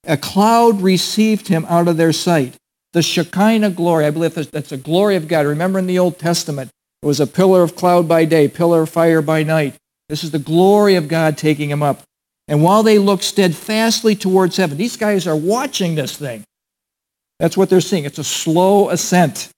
[0.06, 2.56] a cloud received him out of their sight.
[2.93, 5.45] The Shekinah glory, I believe that's the glory of God.
[5.45, 6.70] Remember in the Old Testament,
[7.01, 9.76] it was a pillar of cloud by day, pillar of fire by night.
[10.10, 12.04] This is the glory of God taking him up.
[12.47, 16.43] And while they looked steadfastly towards heaven, these guys are watching this thing.
[17.39, 18.06] That's what they're seeing.
[18.06, 19.49] It's a slow ascent.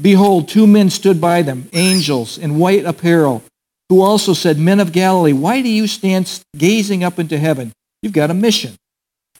[0.00, 3.42] Behold, two men stood by them, angels in white apparel,
[3.88, 7.72] who also said, Men of Galilee, why do you stand gazing up into heaven?
[8.02, 8.76] You've got a mission.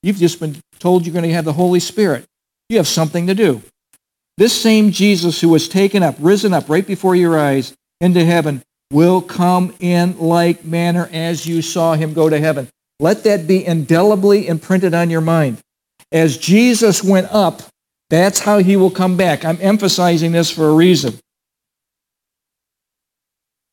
[0.06, 2.26] You've just been told you're going to have the Holy Spirit.
[2.68, 3.60] You have something to do.
[4.38, 8.62] This same Jesus who was taken up, risen up right before your eyes into heaven,
[8.92, 12.68] will come in like manner as you saw him go to heaven.
[13.00, 15.58] Let that be indelibly imprinted on your mind.
[16.12, 17.62] As Jesus went up,
[18.08, 19.44] that's how he will come back.
[19.44, 21.18] I'm emphasizing this for a reason.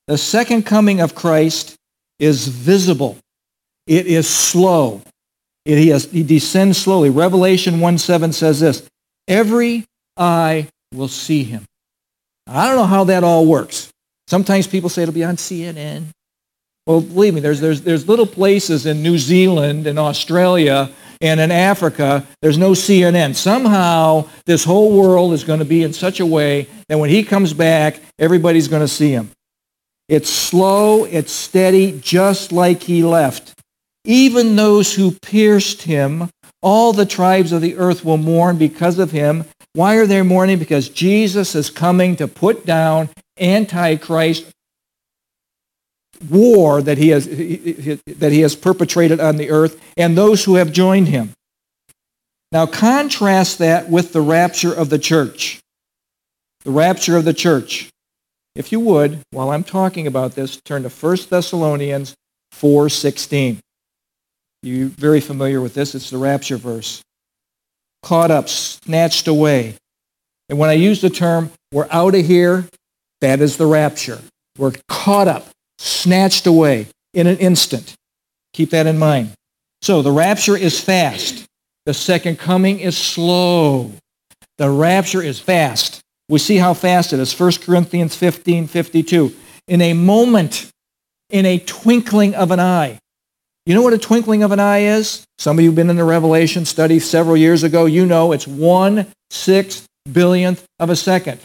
[0.07, 1.75] The second coming of Christ
[2.17, 3.19] is visible.
[3.85, 5.03] It is slow.
[5.65, 7.09] He, has, he descends slowly.
[7.09, 8.87] Revelation 1 7 says this
[9.27, 9.85] Every
[10.17, 11.65] eye will see him.
[12.47, 13.89] I don't know how that all works.
[14.27, 16.05] Sometimes people say it'll be on CNN.
[16.85, 20.91] Well, believe me, there's, there's, there's little places in New Zealand and Australia
[21.23, 23.33] and in Africa, there's no CNN.
[23.33, 27.23] Somehow, this whole world is going to be in such a way that when he
[27.23, 29.31] comes back, everybody's going to see him.
[30.09, 33.53] It's slow, it's steady, just like he left.
[34.05, 36.29] Even those who pierced him,
[36.61, 39.45] all the tribes of the earth will mourn because of him.
[39.73, 40.59] Why are they mourning?
[40.59, 44.45] Because Jesus is coming to put down Antichrist
[46.29, 50.71] war that he has, that he has perpetrated on the earth and those who have
[50.71, 51.33] joined him.
[52.51, 55.59] Now contrast that with the rapture of the church.
[56.63, 57.89] The rapture of the church.
[58.55, 62.13] If you would, while I'm talking about this, turn to 1 Thessalonians
[62.53, 63.57] 4.16.
[64.63, 65.93] You're very familiar with this.
[65.93, 67.03] It's the rapture verse.
[68.01, 69.75] Caught up, snatched away.
[70.49, 72.65] And when I use the term, we're out of here,
[73.21, 74.19] that is the rapture.
[74.57, 75.47] We're caught up,
[75.79, 77.95] snatched away in an instant.
[78.53, 79.31] Keep that in mind.
[79.81, 81.45] So the rapture is fast.
[81.85, 83.91] The second coming is slow.
[84.57, 85.99] The rapture is fast.
[86.29, 87.37] We see how fast it is.
[87.37, 89.35] 1 Corinthians 15, 52.
[89.67, 90.71] In a moment,
[91.29, 92.99] in a twinkling of an eye.
[93.65, 95.25] You know what a twinkling of an eye is?
[95.37, 97.85] Some of you have been in the Revelation study several years ago.
[97.85, 101.39] You know it's one sixth billionth of a second.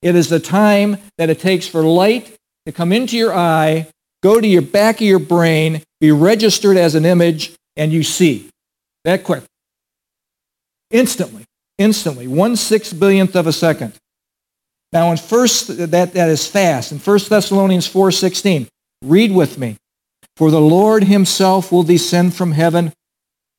[0.00, 3.88] It is the time that it takes for light to come into your eye,
[4.22, 8.48] go to your back of your brain, be registered as an image, and you see.
[9.04, 9.42] That quick.
[10.90, 11.44] Instantly.
[11.78, 12.28] Instantly.
[12.28, 13.94] One six billionth of a second.
[14.92, 16.92] Now in first that, that is fast.
[16.92, 18.68] In 1 Thessalonians 4:16,
[19.02, 19.76] read with me.
[20.36, 22.92] For the Lord himself will descend from heaven.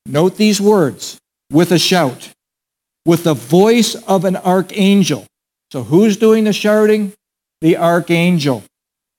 [0.06, 1.18] Note these words,
[1.52, 2.34] with a shout,
[3.06, 5.26] with the voice of an archangel.
[5.72, 7.14] So who's doing the shouting?
[7.62, 8.64] The archangel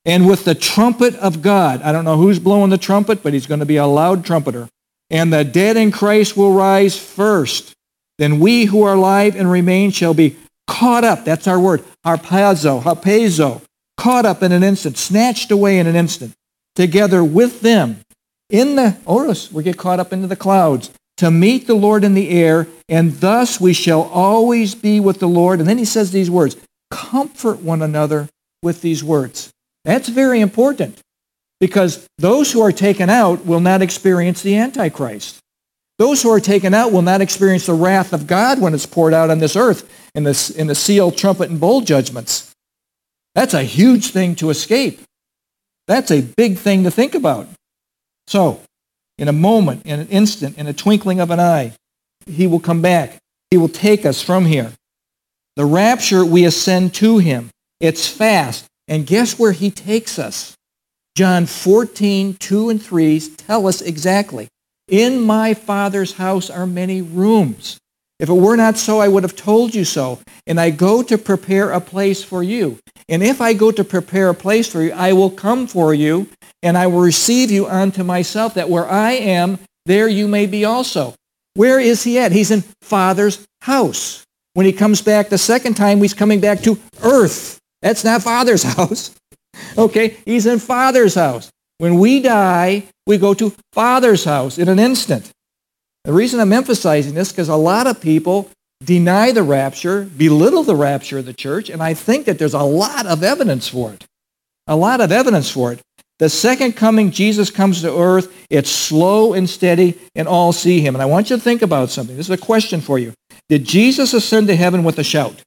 [0.07, 1.83] and with the trumpet of God.
[1.83, 4.69] I don't know who's blowing the trumpet, but he's going to be a loud trumpeter.
[5.11, 7.73] And the dead in Christ will rise first.
[8.17, 10.37] Then we who are alive and remain shall be
[10.69, 11.25] caught up.
[11.25, 11.85] That's our word.
[12.05, 13.63] Harpazo, harpazo.
[13.97, 16.35] Caught up in an instant, snatched away in an instant,
[16.77, 18.01] together with them
[18.49, 22.05] in the, oh, Oris, we get caught up into the clouds to meet the Lord
[22.05, 25.59] in the air, and thus we shall always be with the Lord.
[25.59, 26.57] And then he says these words,
[26.91, 28.29] comfort one another
[28.63, 29.51] with these words.
[29.85, 31.01] That's very important
[31.59, 35.39] because those who are taken out will not experience the Antichrist.
[35.99, 39.15] Those who are taken out will not experience the wrath of God when it's poured
[39.15, 42.53] out on this earth in the, in the seal, trumpet, and bowl judgments.
[43.35, 45.01] That's a huge thing to escape.
[45.87, 47.49] That's a big thing to think about.
[48.27, 48.61] So,
[49.19, 51.73] in a moment, in an instant, in a twinkling of an eye,
[52.27, 53.19] he will come back.
[53.51, 54.73] He will take us from here.
[55.55, 57.51] The rapture, we ascend to him.
[57.81, 58.67] It's fast.
[58.89, 60.55] And guess where he takes us?
[61.17, 64.49] John 14, 2 and 3 tell us exactly.
[64.89, 67.79] In my Father's house are many rooms.
[68.19, 70.19] If it were not so, I would have told you so.
[70.47, 72.79] And I go to prepare a place for you.
[73.09, 76.29] And if I go to prepare a place for you, I will come for you,
[76.63, 80.65] and I will receive you unto myself, that where I am, there you may be
[80.65, 81.15] also.
[81.55, 82.33] Where is he at?
[82.33, 84.25] He's in Father's house.
[84.55, 87.61] When he comes back the second time, he's coming back to earth.
[87.83, 89.15] That's not Father's house.
[89.79, 91.51] Okay, he's in Father's house.
[91.79, 95.31] When we die, we go to Father's house in an instant.
[96.07, 98.49] The reason I'm emphasizing this is because a lot of people
[98.83, 102.63] deny the rapture, belittle the rapture of the church, and I think that there's a
[102.63, 104.07] lot of evidence for it.
[104.69, 105.81] A lot of evidence for it.
[106.21, 108.33] The second coming, Jesus comes to earth.
[108.49, 110.95] It's slow and steady, and all see him.
[110.95, 112.17] And I want you to think about something.
[112.17, 113.13] This is a question for you.
[113.49, 115.43] Did Jesus ascend to heaven with a shout?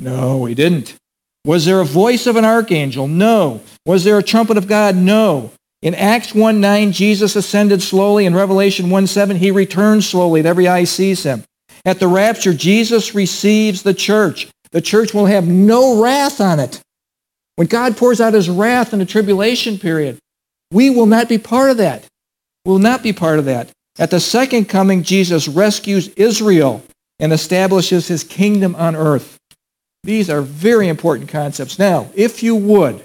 [0.00, 0.96] No, he didn't.
[1.44, 3.06] Was there a voice of an archangel?
[3.06, 3.60] No.
[3.86, 4.96] Was there a trumpet of God?
[4.96, 5.52] No.
[5.84, 8.24] In Acts 1 9, Jesus ascended slowly.
[8.24, 11.44] In Revelation 1 7, he returns slowly, and every eye sees him.
[11.84, 14.48] At the rapture, Jesus receives the church.
[14.72, 16.80] The church will have no wrath on it.
[17.56, 20.18] When God pours out his wrath in the tribulation period,
[20.72, 22.06] we will not be part of that.
[22.64, 23.68] We will not be part of that.
[23.98, 26.82] At the second coming, Jesus rescues Israel
[27.18, 29.36] and establishes his kingdom on earth.
[30.02, 31.78] These are very important concepts.
[31.78, 33.02] Now, if you would,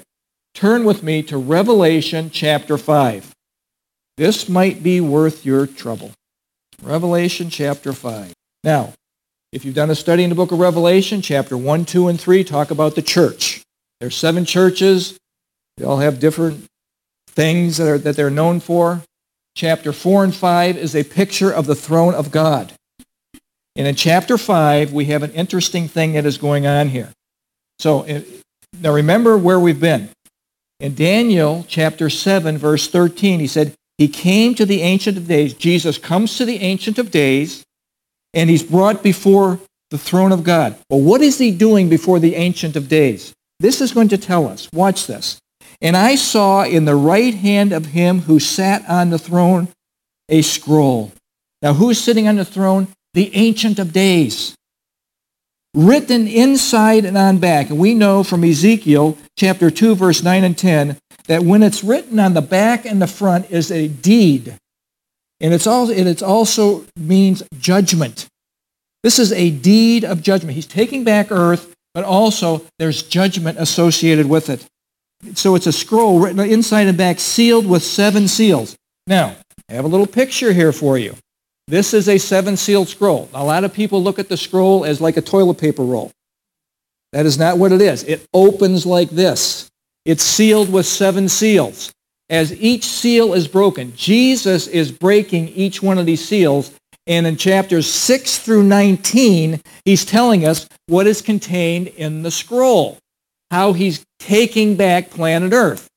[0.59, 3.33] turn with me to Revelation chapter 5.
[4.17, 6.11] This might be worth your trouble.
[6.83, 8.33] Revelation chapter 5.
[8.65, 8.91] Now,
[9.53, 12.43] if you've done a study in the book of Revelation, chapter 1, 2, and 3
[12.43, 13.61] talk about the church.
[14.01, 15.17] There's seven churches.
[15.77, 16.65] They all have different
[17.27, 19.01] things that, are, that they're known for.
[19.55, 22.73] Chapter 4 and 5 is a picture of the throne of God.
[23.77, 27.13] And in chapter 5, we have an interesting thing that is going on here.
[27.79, 28.23] So eh,
[28.81, 30.09] now remember where we've been.
[30.79, 35.53] In Daniel chapter 7, verse 13, he said, He came to the Ancient of Days.
[35.53, 37.63] Jesus comes to the Ancient of Days,
[38.33, 39.59] and he's brought before
[39.91, 40.77] the throne of God.
[40.89, 43.33] Well, what is he doing before the Ancient of Days?
[43.59, 44.69] This is going to tell us.
[44.71, 45.37] Watch this.
[45.81, 49.67] And I saw in the right hand of him who sat on the throne
[50.29, 51.11] a scroll.
[51.61, 52.87] Now, who's sitting on the throne?
[53.13, 54.55] The Ancient of Days.
[55.73, 57.69] Written inside and on back.
[57.69, 60.97] And we know from Ezekiel chapter 2, verse 9 and 10,
[61.27, 64.57] that when it's written on the back and the front is a deed.
[65.39, 68.27] And it's also, it also means judgment.
[69.03, 70.55] This is a deed of judgment.
[70.55, 74.65] He's taking back earth, but also there's judgment associated with it.
[75.35, 78.75] So it's a scroll written inside and back, sealed with seven seals.
[79.05, 79.35] Now,
[79.69, 81.15] I have a little picture here for you.
[81.69, 83.29] This is a seven-sealed scroll.
[83.33, 86.11] A lot of people look at the scroll as like a toilet paper roll.
[87.13, 88.03] That is not what it is.
[88.03, 89.69] It opens like this.
[90.03, 91.91] It's sealed with seven seals.
[92.29, 96.73] As each seal is broken, Jesus is breaking each one of these seals.
[97.07, 102.99] And in chapters 6 through 19, he's telling us what is contained in the scroll
[103.51, 105.87] how he's taking back planet Earth.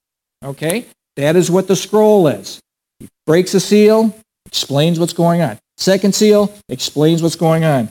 [0.45, 0.87] Okay?
[1.17, 2.61] That is what the scroll is.
[2.99, 4.15] He breaks a seal,
[4.53, 5.59] explains what's going on.
[5.79, 7.89] Second seal, explains what's going on,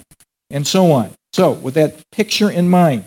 [0.49, 1.12] and so on.
[1.34, 3.05] So, with that picture in mind,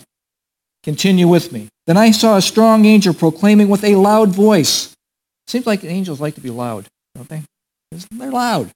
[0.83, 1.69] continue with me.
[1.87, 4.95] Then I saw a strong angel proclaiming with a loud voice.
[5.47, 7.43] Seems like angels like to be loud, don't they?
[8.11, 8.71] They're loud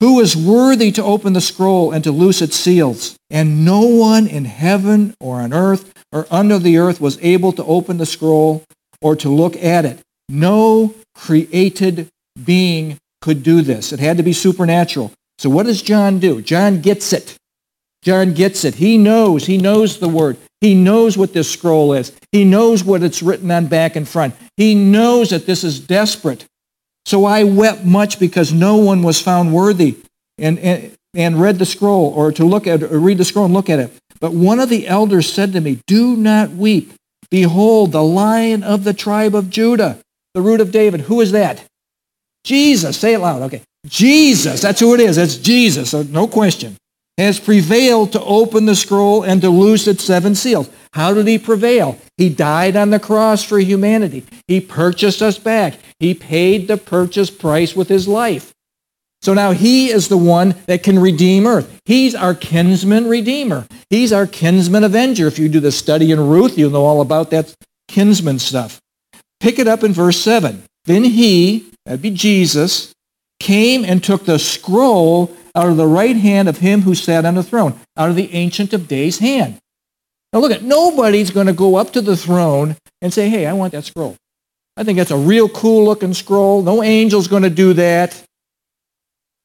[0.00, 3.16] who is worthy to open the scroll and to loose its seals.
[3.30, 7.64] And no one in heaven or on earth or under the earth was able to
[7.64, 8.64] open the scroll
[9.00, 10.00] or to look at it.
[10.28, 12.08] No created
[12.44, 13.90] being could do this.
[13.90, 15.10] It had to be supernatural.
[15.38, 16.42] So what does John do?
[16.42, 17.38] John gets it.
[18.02, 18.74] John gets it.
[18.74, 19.46] He knows.
[19.46, 20.36] He knows the word.
[20.60, 22.14] He knows what this scroll is.
[22.32, 24.34] He knows what it's written on back and front.
[24.58, 26.44] He knows that this is desperate.
[27.06, 29.96] So I wept much because no one was found worthy
[30.36, 33.54] and, and, and read the scroll or to look at or read the scroll and
[33.54, 33.90] look at it.
[34.20, 36.92] But one of the elders said to me, Do not weep.
[37.30, 39.98] Behold, the lion of the tribe of Judah,
[40.34, 41.02] the root of David.
[41.02, 41.64] Who is that?
[42.44, 42.98] Jesus.
[42.98, 43.42] Say it loud.
[43.42, 43.62] Okay.
[43.86, 44.60] Jesus.
[44.60, 45.16] That's who it is.
[45.16, 45.92] That's Jesus.
[45.92, 46.76] No question
[47.16, 50.68] has prevailed to open the scroll and to loose its seven seals.
[50.92, 51.98] How did he prevail?
[52.16, 54.24] He died on the cross for humanity.
[54.48, 55.78] He purchased us back.
[56.00, 58.52] He paid the purchase price with his life.
[59.22, 61.80] So now he is the one that can redeem earth.
[61.86, 63.66] He's our kinsman redeemer.
[63.88, 65.26] He's our kinsman avenger.
[65.26, 67.54] If you do the study in Ruth, you'll know all about that
[67.88, 68.80] kinsman stuff.
[69.40, 70.64] Pick it up in verse 7.
[70.84, 72.92] Then he, that'd be Jesus,
[73.40, 77.34] came and took the scroll out of the right hand of him who sat on
[77.34, 79.58] the throne, out of the Ancient of Days' hand.
[80.32, 83.52] Now look at, nobody's going to go up to the throne and say, hey, I
[83.52, 84.16] want that scroll.
[84.76, 86.62] I think that's a real cool looking scroll.
[86.62, 88.20] No angel's going to do that.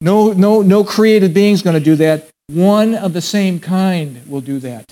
[0.01, 2.29] No, no, no created being's going to do that.
[2.47, 4.91] One of the same kind will do that.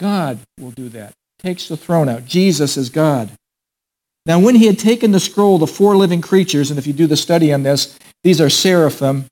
[0.00, 1.12] God will do that.
[1.38, 2.24] Takes the throne out.
[2.24, 3.30] Jesus is God.
[4.26, 7.06] Now, when he had taken the scroll, the four living creatures, and if you do
[7.06, 9.26] the study on this, these are seraphim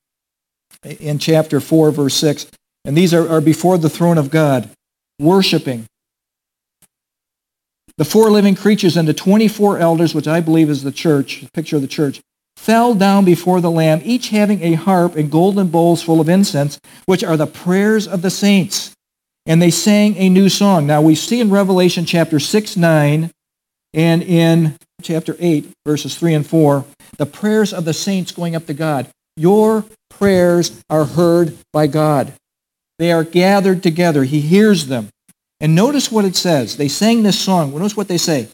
[0.84, 2.46] in chapter 4, verse 6.
[2.84, 4.70] And these are, are before the throne of God,
[5.18, 5.86] worshiping.
[7.96, 11.50] The four living creatures and the 24 elders, which I believe is the church, the
[11.52, 12.20] picture of the church,
[12.56, 16.78] fell down before the Lamb, each having a harp and golden bowls full of incense,
[17.06, 18.92] which are the prayers of the saints.
[19.44, 20.86] And they sang a new song.
[20.86, 23.30] Now we see in Revelation chapter 6, 9,
[23.94, 26.84] and in chapter 8, verses 3 and 4,
[27.16, 29.08] the prayers of the saints going up to God.
[29.36, 32.32] Your prayers are heard by God.
[32.98, 34.24] They are gathered together.
[34.24, 35.08] He hears them.
[35.60, 36.76] And notice what it says.
[36.76, 37.72] They sang this song.
[37.72, 38.48] Notice what they say.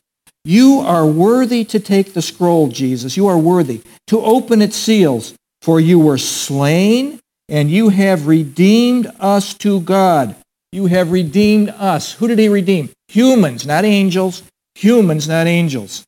[0.44, 3.16] You are worthy to take the scroll, Jesus.
[3.16, 9.10] You are worthy to open its seals, for you were slain and you have redeemed
[9.18, 10.36] us to God.
[10.72, 12.12] You have redeemed us.
[12.12, 12.90] Who did he redeem?
[13.08, 14.44] Humans, not angels.
[14.76, 16.04] Humans, not angels.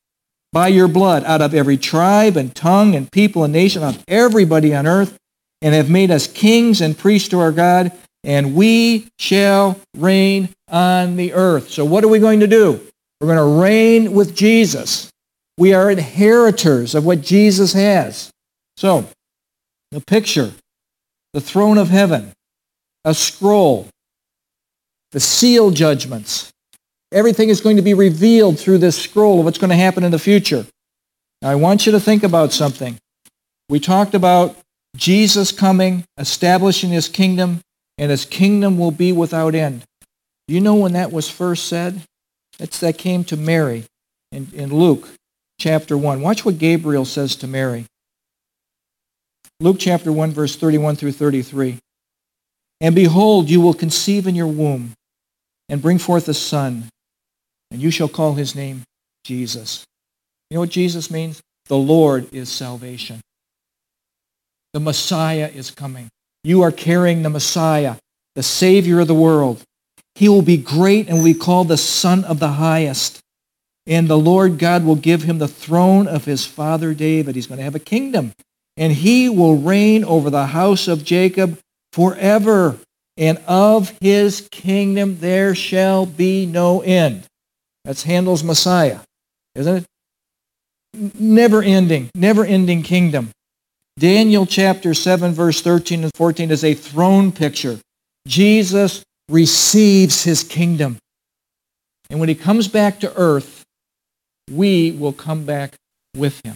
[0.53, 4.73] by your blood out of every tribe and tongue and people and nation, of everybody
[4.73, 5.17] on earth,
[5.63, 7.91] and have made us kings and priests to our God,
[8.23, 11.71] and we shall reign on the earth.
[11.71, 12.79] So what are we going to do?
[13.19, 15.09] We're going to reign with Jesus.
[15.57, 18.29] We are inheritors of what Jesus has.
[18.77, 19.05] So,
[19.91, 20.51] the picture,
[21.33, 22.31] the throne of heaven,
[23.05, 23.87] a scroll,
[25.11, 26.52] the seal judgments.
[27.13, 30.11] Everything is going to be revealed through this scroll of what's going to happen in
[30.11, 30.65] the future.
[31.41, 32.97] Now, I want you to think about something.
[33.69, 34.57] We talked about
[34.97, 37.61] Jesus coming, establishing his kingdom,
[37.97, 39.83] and his kingdom will be without end.
[40.47, 42.01] You know when that was first said?
[42.59, 43.85] It's that came to Mary
[44.31, 45.07] in, in Luke
[45.59, 46.21] chapter 1.
[46.21, 47.85] Watch what Gabriel says to Mary.
[49.59, 51.77] Luke chapter 1, verse 31 through 33.
[52.81, 54.91] And behold, you will conceive in your womb
[55.69, 56.89] and bring forth a son,
[57.73, 58.83] and you shall call his name
[59.25, 59.83] Jesus.
[60.49, 61.41] You know what Jesus means?
[61.67, 63.19] The Lord is salvation.
[64.73, 66.07] The Messiah is coming.
[66.43, 67.95] You are carrying the Messiah,
[68.35, 69.63] the Savior of the world.
[70.15, 73.19] He will be great and will be called the Son of the Highest.
[73.87, 77.35] And the Lord God will give him the throne of his father David.
[77.35, 78.33] He's going to have a kingdom.
[78.77, 81.57] And he will reign over the house of Jacob
[81.91, 82.77] forever.
[83.17, 87.25] And of his kingdom there shall be no end.
[87.85, 88.99] That's Handel's Messiah,
[89.55, 89.85] isn't it?
[91.19, 93.31] Never ending, never ending kingdom.
[93.97, 97.79] Daniel chapter 7, verse 13 and 14 is a throne picture.
[98.27, 100.97] Jesus receives his kingdom.
[102.09, 103.63] And when he comes back to earth,
[104.49, 105.73] we will come back
[106.15, 106.55] with him.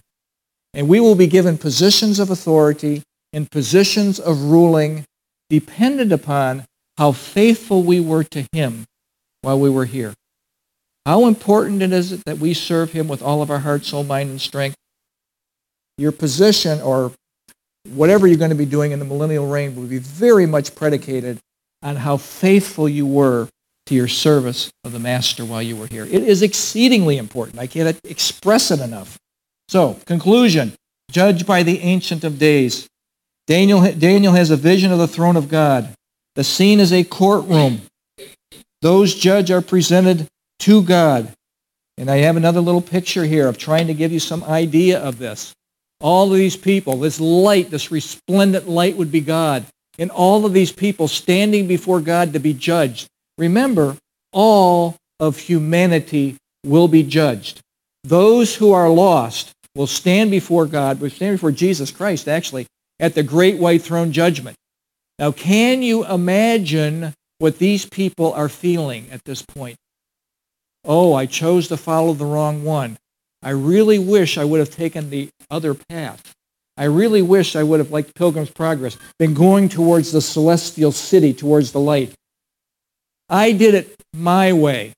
[0.73, 3.03] And we will be given positions of authority
[3.33, 5.05] and positions of ruling
[5.49, 6.65] dependent upon
[6.97, 8.85] how faithful we were to him
[9.41, 10.13] while we were here.
[11.07, 14.29] How important it is that we serve him with all of our heart, soul, mind,
[14.29, 14.75] and strength.
[15.97, 17.13] Your position or
[17.93, 21.39] whatever you're going to be doing in the millennial reign will be very much predicated
[21.81, 23.47] on how faithful you were
[23.85, 26.03] to your service of the Master while you were here.
[26.03, 27.57] It is exceedingly important.
[27.57, 29.17] I can't express it enough.
[29.69, 30.73] So, conclusion.
[31.09, 32.85] Judged by the Ancient of Days.
[33.47, 35.87] Daniel, Daniel has a vision of the throne of God.
[36.35, 37.83] The scene is a courtroom.
[38.81, 40.27] Those judged are presented
[40.59, 41.31] to God.
[41.97, 45.17] And I have another little picture here of trying to give you some idea of
[45.17, 45.53] this.
[45.99, 49.65] All of these people, this light, this resplendent light would be God
[49.97, 53.07] and all of these people standing before God to be judged.
[53.37, 53.97] Remember,
[54.31, 57.61] all of humanity will be judged.
[58.03, 62.67] Those who are lost will stand before God, will stand before Jesus Christ, actually,
[62.99, 64.55] at the great white throne judgment.
[65.19, 69.77] Now, can you imagine what these people are feeling at this point?
[70.87, 72.97] Oh, I chose to follow the wrong one.
[73.43, 76.33] I really wish I would have taken the other path.
[76.77, 81.33] I really wish I would have, like Pilgrim's Progress, been going towards the celestial city,
[81.33, 82.13] towards the light.
[83.29, 84.93] I did it my way.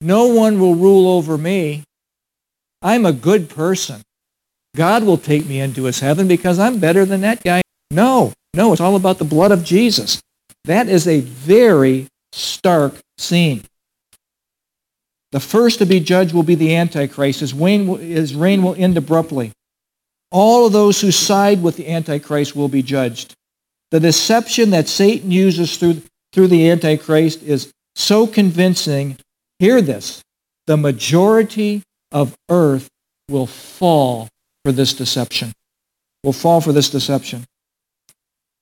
[0.00, 1.82] No one will rule over me.
[2.80, 4.02] I'm a good person.
[4.76, 7.62] God will take me into his heaven because I'm better than that guy.
[7.90, 10.20] No, no, it's all about the blood of Jesus.
[10.64, 13.64] That is a very stark scene.
[15.32, 17.40] The first to be judged will be the Antichrist.
[17.40, 19.52] His reign, his reign will end abruptly.
[20.30, 23.34] All of those who side with the Antichrist will be judged.
[23.90, 26.02] The deception that Satan uses through,
[26.32, 29.16] through the Antichrist is so convincing.
[29.58, 30.22] Hear this.
[30.66, 32.88] The majority of earth
[33.28, 34.28] will fall
[34.64, 35.52] for this deception.
[36.24, 37.44] Will fall for this deception.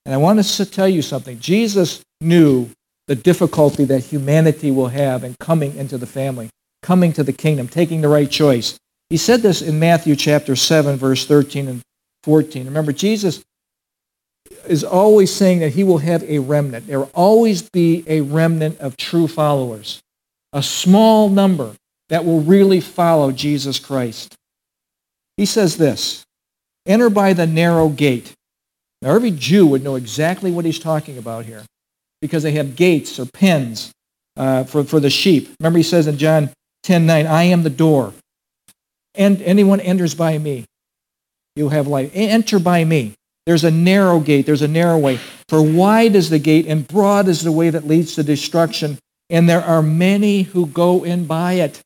[0.05, 1.39] And I want to tell you something.
[1.41, 2.71] Jesus knew
[3.07, 6.49] the difficulty that humanity will have in coming into the family,
[6.83, 8.79] coming to the kingdom, taking the right choice.
[9.09, 11.83] He said this in Matthew chapter 7, verse 13 and
[12.23, 12.65] 14.
[12.65, 13.43] Remember, Jesus
[14.67, 16.87] is always saying that he will have a remnant.
[16.87, 20.01] There will always be a remnant of true followers,
[20.53, 21.75] a small number
[22.09, 24.35] that will really follow Jesus Christ.
[25.37, 26.25] He says this,
[26.87, 28.35] enter by the narrow gate.
[29.03, 31.65] Now, every Jew would know exactly what he's talking about here
[32.21, 33.93] because they have gates or pens
[34.37, 35.55] uh, for, for the sheep.
[35.61, 36.51] Remember, he says in John
[36.83, 38.15] 10 9, I am the door
[39.15, 40.65] and anyone enters by me,
[41.57, 42.11] you'll have life.
[42.15, 43.15] Enter by me.
[43.47, 44.47] There's a narrow gate.
[44.47, 45.19] There's a narrow way.
[45.49, 48.99] For wide is the gate and broad is the way that leads to destruction.
[49.29, 51.81] And there are many who go in by it.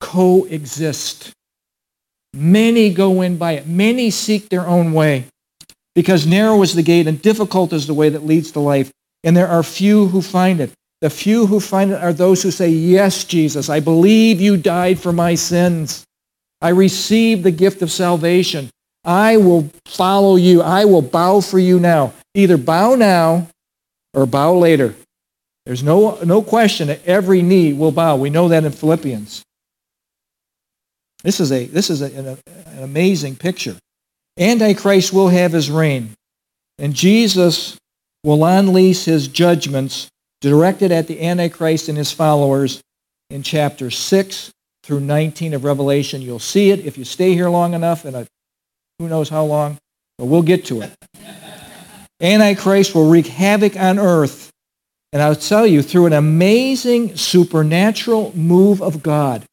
[0.00, 1.32] Coexist.
[2.32, 3.66] Many go in by it.
[3.66, 5.26] Many seek their own way.
[5.94, 8.90] Because narrow is the gate and difficult is the way that leads to life.
[9.22, 10.72] And there are few who find it.
[11.04, 14.98] The few who find it are those who say, Yes, Jesus, I believe you died
[14.98, 16.02] for my sins.
[16.62, 18.70] I receive the gift of salvation.
[19.04, 20.62] I will follow you.
[20.62, 22.14] I will bow for you now.
[22.32, 23.48] Either bow now
[24.14, 24.94] or bow later.
[25.66, 28.16] There's no, no question that every knee will bow.
[28.16, 29.42] We know that in Philippians.
[31.22, 33.76] This is, a, this is a, an, an amazing picture.
[34.38, 36.14] Antichrist will have his reign,
[36.78, 37.76] and Jesus
[38.22, 40.08] will unleash his judgments
[40.44, 42.82] directed at the Antichrist and his followers
[43.30, 46.20] in chapter 6 through 19 of Revelation.
[46.20, 48.28] You'll see it if you stay here long enough, and
[48.98, 49.78] who knows how long,
[50.18, 50.92] but we'll get to it.
[52.20, 54.50] Antichrist will wreak havoc on earth,
[55.14, 59.46] and I'll tell you, through an amazing supernatural move of God,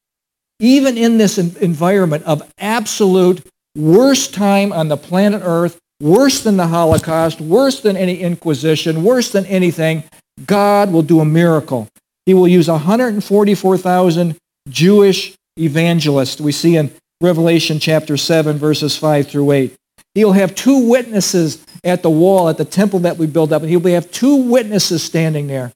[0.59, 6.67] even in this environment of absolute worst time on the planet Earth, worse than the
[6.67, 10.03] Holocaust, worse than any Inquisition, worse than anything,
[10.45, 11.87] God will do a miracle.
[12.25, 14.37] He will use 144,000
[14.69, 19.75] Jewish evangelists we see in Revelation chapter 7, verses 5 through 8.
[20.15, 23.69] He'll have two witnesses at the wall at the temple that we built up, and
[23.69, 25.71] he'll have two witnesses standing there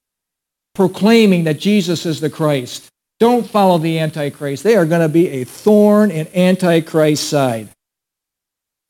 [0.74, 2.90] proclaiming that Jesus is the Christ.
[3.20, 4.64] Don't follow the Antichrist.
[4.64, 7.70] They are going to be a thorn in Antichrist's side.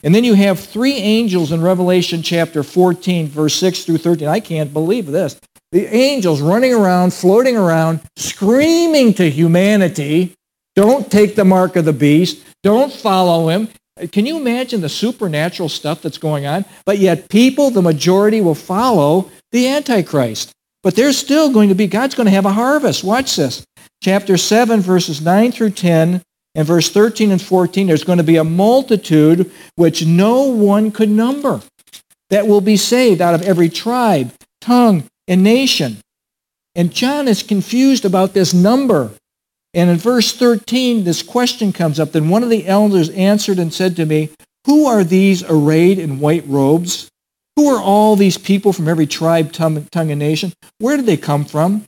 [0.04, 4.28] And then you have three angels in Revelation chapter 14, verse 6 through 13.
[4.28, 5.40] I can't believe this.
[5.76, 10.34] The angels running around, floating around, screaming to humanity,
[10.74, 13.68] don't take the mark of the beast, don't follow him.
[14.14, 16.64] Can you imagine the supernatural stuff that's going on?
[16.86, 20.54] But yet people, the majority, will follow the Antichrist.
[20.82, 23.04] But there's still going to be, God's going to have a harvest.
[23.04, 23.66] Watch this
[24.02, 26.22] chapter 7, verses 9 through 10,
[26.56, 31.10] and verse 13 and 14, there's going to be a multitude which no one could
[31.10, 31.60] number
[32.30, 35.98] that will be saved out of every tribe, tongue, and nation.
[36.76, 39.12] And John is confused about this number.
[39.74, 42.12] And in verse 13, this question comes up.
[42.12, 44.30] Then one of the elders answered and said to me,
[44.66, 47.10] Who are these arrayed in white robes?
[47.56, 50.54] Who are all these people from every tribe, tongue, and nation?
[50.80, 51.86] Where did they come from?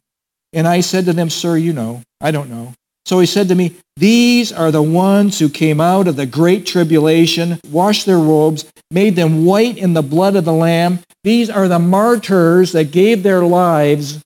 [0.54, 2.02] And I said to them, Sir, you know.
[2.22, 2.74] I don't know.
[3.08, 6.66] So he said to me, These are the ones who came out of the great
[6.66, 11.00] tribulation, washed their robes, made them white in the blood of the Lamb.
[11.24, 14.22] These are the martyrs that gave their lives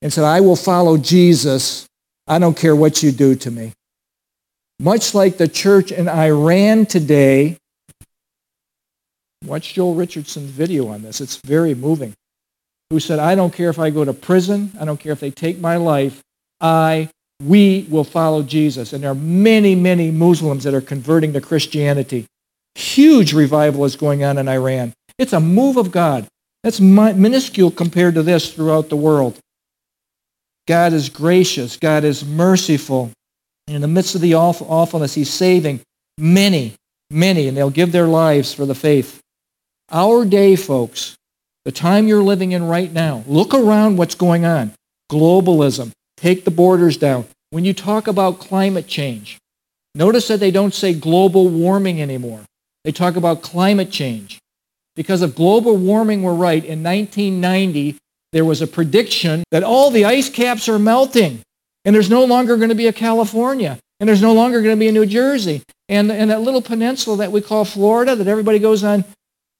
[0.00, 1.86] and said, I will follow Jesus.
[2.26, 3.74] I don't care what you do to me.
[4.80, 7.58] Much like the church in Iran today.
[9.44, 11.20] Watch Joel Richardson's video on this.
[11.20, 12.14] It's very moving
[12.88, 14.72] who said, I don't care if I go to prison.
[14.80, 16.22] I don't care if they take my life.
[16.60, 17.10] I,
[17.44, 18.92] we will follow Jesus.
[18.92, 22.26] And there are many, many Muslims that are converting to Christianity.
[22.74, 24.92] Huge revival is going on in Iran.
[25.18, 26.26] It's a move of God.
[26.62, 29.38] That's minuscule compared to this throughout the world.
[30.68, 31.76] God is gracious.
[31.76, 33.10] God is merciful.
[33.66, 35.80] And in the midst of the awfulness, he's saving
[36.18, 36.74] many,
[37.10, 39.20] many, and they'll give their lives for the faith.
[39.90, 41.16] Our day, folks,
[41.64, 44.72] the time you're living in right now, look around what's going on.
[45.10, 47.26] Globalism, take the borders down.
[47.52, 49.36] When you talk about climate change,
[49.94, 52.40] notice that they don't say global warming anymore.
[52.82, 54.38] They talk about climate change.
[54.96, 57.98] Because if global warming were right, in 1990,
[58.32, 61.42] there was a prediction that all the ice caps are melting,
[61.84, 64.80] and there's no longer going to be a California, and there's no longer going to
[64.80, 65.62] be a New Jersey.
[65.90, 69.04] And, and that little peninsula that we call Florida that everybody goes on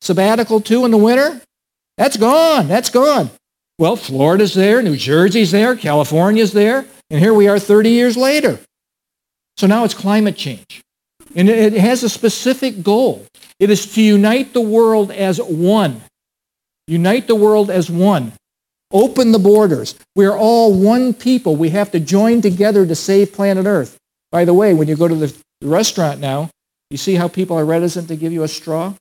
[0.01, 1.43] sabbatical to in the winter,
[1.99, 2.69] that's gone.
[2.69, 3.31] That's gone.
[3.83, 8.61] Well, Florida's there, New Jersey's there, California's there, and here we are 30 years later.
[9.57, 10.83] So now it's climate change.
[11.35, 13.27] And it has a specific goal.
[13.59, 16.01] It is to unite the world as one.
[16.87, 18.35] Unite the world as one.
[18.93, 19.97] Open the borders.
[20.15, 21.57] We are all one people.
[21.57, 23.99] We have to join together to save planet Earth.
[24.31, 26.51] By the way, when you go to the restaurant now,
[26.89, 28.95] you see how people are reticent to give you a straw?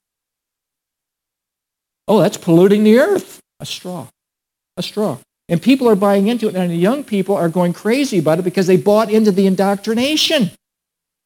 [2.07, 3.39] Oh, that's polluting the earth.
[3.59, 4.07] A straw.
[4.78, 5.17] A straw.
[5.49, 8.43] And people are buying into it, and the young people are going crazy about it
[8.43, 10.51] because they bought into the indoctrination.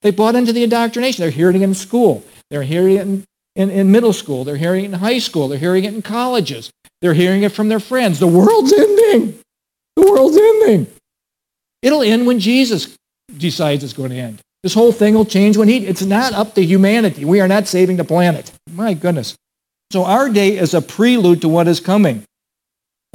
[0.02, 1.22] They bought into the indoctrination.
[1.22, 2.24] They're hearing it in school.
[2.50, 3.24] They're hearing it in,
[3.56, 4.44] in, in middle school.
[4.44, 5.48] They're hearing it in high school.
[5.48, 6.72] They're hearing it in colleges.
[7.02, 8.20] They're hearing it from their friends.
[8.20, 9.40] The world's ending.
[9.96, 10.88] The world's ending.
[11.82, 12.96] It'll end when Jesus
[13.38, 14.42] decides it's going to end.
[14.64, 17.26] This whole thing will change when he, it's not up to humanity.
[17.26, 18.52] We are not saving the planet.
[18.72, 19.36] My goodness.
[19.92, 22.24] So our day is a prelude to what is coming.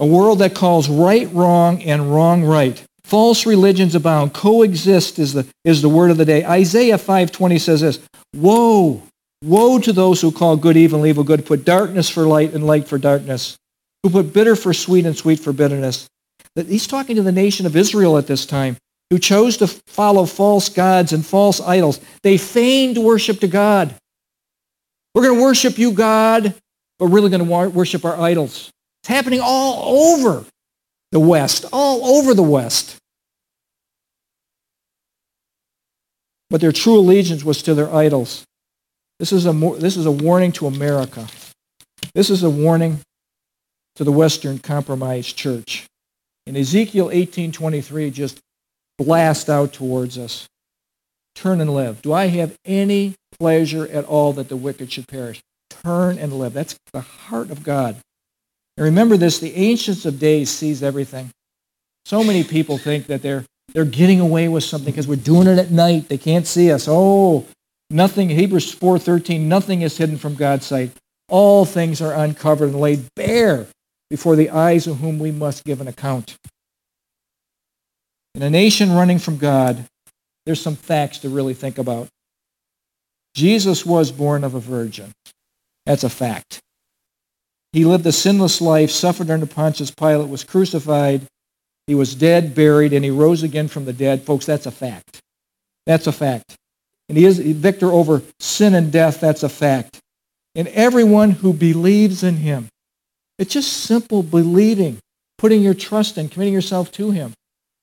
[0.00, 2.82] A world that calls right wrong and wrong right.
[3.04, 4.32] False religions abound.
[4.32, 6.44] Coexist is the, is the word of the day.
[6.44, 7.98] Isaiah 5.20 says this,
[8.34, 9.02] Woe,
[9.42, 12.66] woe to those who call good evil and evil good, put darkness for light and
[12.66, 13.58] light for darkness,
[14.02, 16.08] who put bitter for sweet and sweet for bitterness.
[16.54, 18.76] He's talking to the nation of Israel at this time.
[19.10, 22.00] who chose to follow false gods and false idols.
[22.22, 23.94] They feigned worship to God.
[25.14, 26.54] We're going to worship you, God,
[26.98, 28.70] but we're really going to worship our idols.
[29.02, 30.44] It's happening all over
[31.12, 32.96] the West, all over the West.
[36.50, 38.44] But their true allegiance was to their idols.
[39.18, 41.26] This is a, this is a warning to America.
[42.14, 43.00] This is a warning
[43.96, 45.86] to the Western compromised church.
[46.46, 48.40] In Ezekiel 18:23 just
[48.98, 50.46] blast out towards us.
[51.34, 52.02] Turn and live.
[52.02, 55.40] Do I have any pleasure at all that the wicked should perish?
[55.68, 56.52] Turn and live.
[56.52, 57.96] That's the heart of God.
[58.80, 61.28] And remember this, the ancients of days sees everything.
[62.06, 65.58] So many people think that they're they're getting away with something because we're doing it
[65.58, 66.08] at night.
[66.08, 66.86] They can't see us.
[66.88, 67.46] Oh,
[67.90, 70.92] nothing Hebrews 4:13, nothing is hidden from God's sight.
[71.28, 73.66] All things are uncovered and laid bare
[74.08, 76.38] before the eyes of whom we must give an account.
[78.34, 79.84] In a nation running from God,
[80.46, 82.08] there's some facts to really think about.
[83.34, 85.12] Jesus was born of a virgin.
[85.84, 86.62] That's a fact.
[87.72, 91.22] He lived a sinless life, suffered under Pontius Pilate, was crucified.
[91.86, 94.22] He was dead, buried, and he rose again from the dead.
[94.22, 95.20] Folks, that's a fact.
[95.86, 96.56] That's a fact.
[97.08, 99.20] And he is victor over sin and death.
[99.20, 99.98] That's a fact.
[100.54, 102.68] And everyone who believes in him,
[103.38, 104.98] it's just simple believing,
[105.38, 107.32] putting your trust in, committing yourself to him.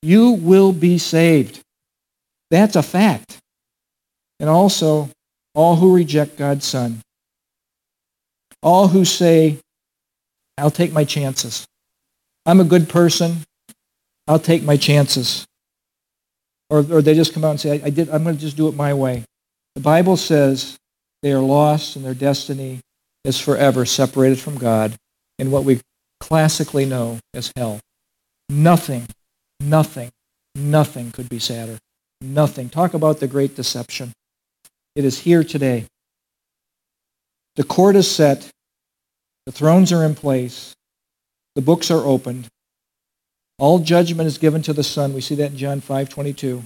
[0.02, 1.62] You will be saved.
[2.52, 3.40] That's a fact.
[4.40, 5.10] And also,
[5.56, 7.02] all who reject God's Son.
[8.62, 9.60] All who say,
[10.58, 11.68] I'll take my chances.
[12.46, 13.38] I'm a good person.
[14.28, 15.46] I'll take my chances.
[16.70, 18.58] Or, or they just come out and say, I, I did, I'm going to just
[18.58, 19.24] do it my way.
[19.76, 20.78] The Bible says
[21.22, 22.82] they are lost and their destiny
[23.24, 24.96] is forever separated from God
[25.40, 25.82] in what we
[26.20, 27.80] classically know as hell.
[28.50, 29.08] Nothing
[29.60, 30.12] Nothing,
[30.56, 31.80] nothing could be sadder.
[32.22, 32.70] Nothing.
[32.70, 34.14] Talk about the great deception.
[34.96, 35.86] It is here today.
[37.56, 38.50] The court is set.
[39.48, 40.76] The thrones are in place.
[41.56, 42.50] The books are opened.
[43.58, 45.14] All judgment is given to the Son.
[45.14, 46.66] We see that in John 5:22.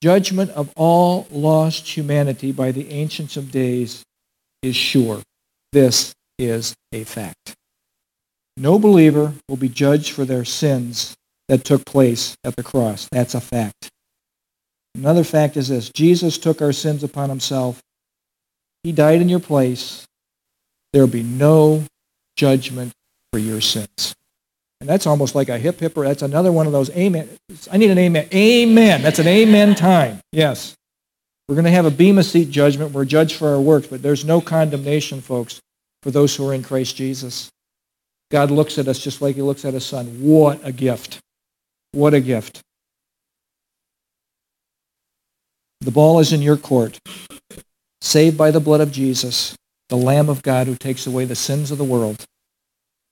[0.00, 4.04] Judgment of all lost humanity by the ancients of days
[4.62, 5.22] is sure.
[5.72, 7.56] This is a fact.
[8.56, 11.16] No believer will be judged for their sins
[11.48, 13.08] that took place at the cross.
[13.10, 13.88] That's a fact.
[14.94, 17.82] Another fact is this Jesus took our sins upon himself.
[18.84, 20.06] He died in your place.
[20.92, 21.84] There will be no
[22.36, 22.92] judgment
[23.32, 24.14] for your sins.
[24.80, 26.04] And that's almost like a hip hipper.
[26.04, 27.28] That's another one of those amen.
[27.70, 28.28] I need an amen.
[28.34, 29.00] Amen.
[29.00, 30.20] That's an amen time.
[30.32, 30.76] Yes.
[31.48, 32.92] We're going to have a bema seat judgment.
[32.92, 35.60] We're judged for our works, but there's no condemnation, folks,
[36.02, 37.50] for those who are in Christ Jesus.
[38.30, 40.06] God looks at us just like he looks at his son.
[40.20, 41.20] What a gift.
[41.92, 42.60] What a gift.
[45.82, 46.98] The ball is in your court.
[48.00, 49.54] Saved by the blood of Jesus,
[49.92, 52.24] the Lamb of God who takes away the sins of the world,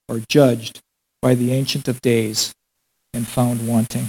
[0.09, 0.81] are judged
[1.21, 2.55] by the Ancient of Days
[3.13, 4.09] and found wanting.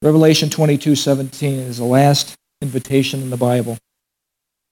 [0.00, 3.76] Revelation 22:17 is the last invitation in the Bible.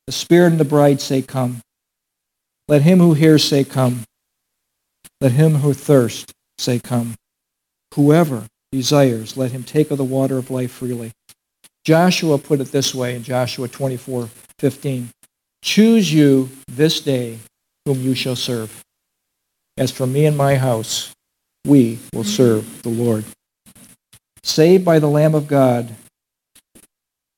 [0.07, 1.61] The Spirit and the bride say, Come.
[2.67, 4.05] Let him who hears say, Come.
[5.21, 7.15] Let him who thirsts say, Come.
[7.93, 11.13] Whoever desires, let him take of the water of life freely.
[11.85, 15.11] Joshua put it this way in Joshua 24, 15.
[15.63, 17.39] Choose you this day
[17.85, 18.83] whom you shall serve.
[19.77, 21.13] As for me and my house,
[21.67, 23.25] we will serve the Lord.
[24.43, 25.95] Saved by the Lamb of God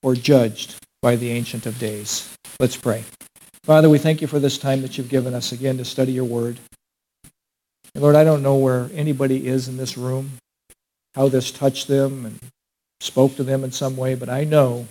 [0.02, 2.34] or judged by the Ancient of Days.
[2.58, 3.04] Let's pray.
[3.64, 6.24] Father, we thank you for this time that you've given us again to study your
[6.24, 6.58] word.
[7.94, 10.32] And Lord, I don't know where anybody is in this room,
[11.14, 12.38] how this touched them and
[13.00, 14.86] spoke to them in some way, but I know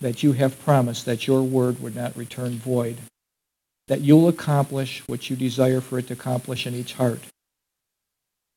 [0.00, 2.96] that you have promised that your word would not return void,
[3.88, 7.20] that you'll accomplish what you desire for it to accomplish in each heart.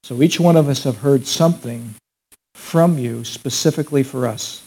[0.03, 1.95] So each one of us have heard something
[2.55, 4.63] from you specifically for us.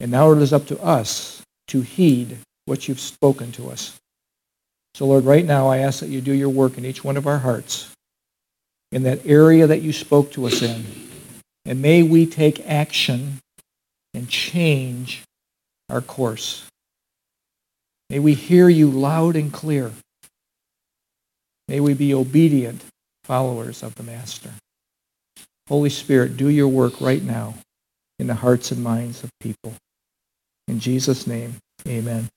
[0.00, 3.98] And now it is up to us to heed what you've spoken to us.
[4.94, 7.26] So, Lord, right now I ask that you do your work in each one of
[7.26, 7.90] our hearts,
[8.90, 10.84] in that area that you spoke to us in.
[11.64, 13.38] And may we take action
[14.12, 15.22] and change
[15.92, 16.64] our course.
[18.10, 19.92] May we hear you loud and clear.
[21.68, 22.82] May we be obedient
[23.24, 24.50] followers of the Master.
[25.68, 27.54] Holy Spirit, do your work right now
[28.18, 29.74] in the hearts and minds of people.
[30.66, 32.28] In Jesus' name, amen.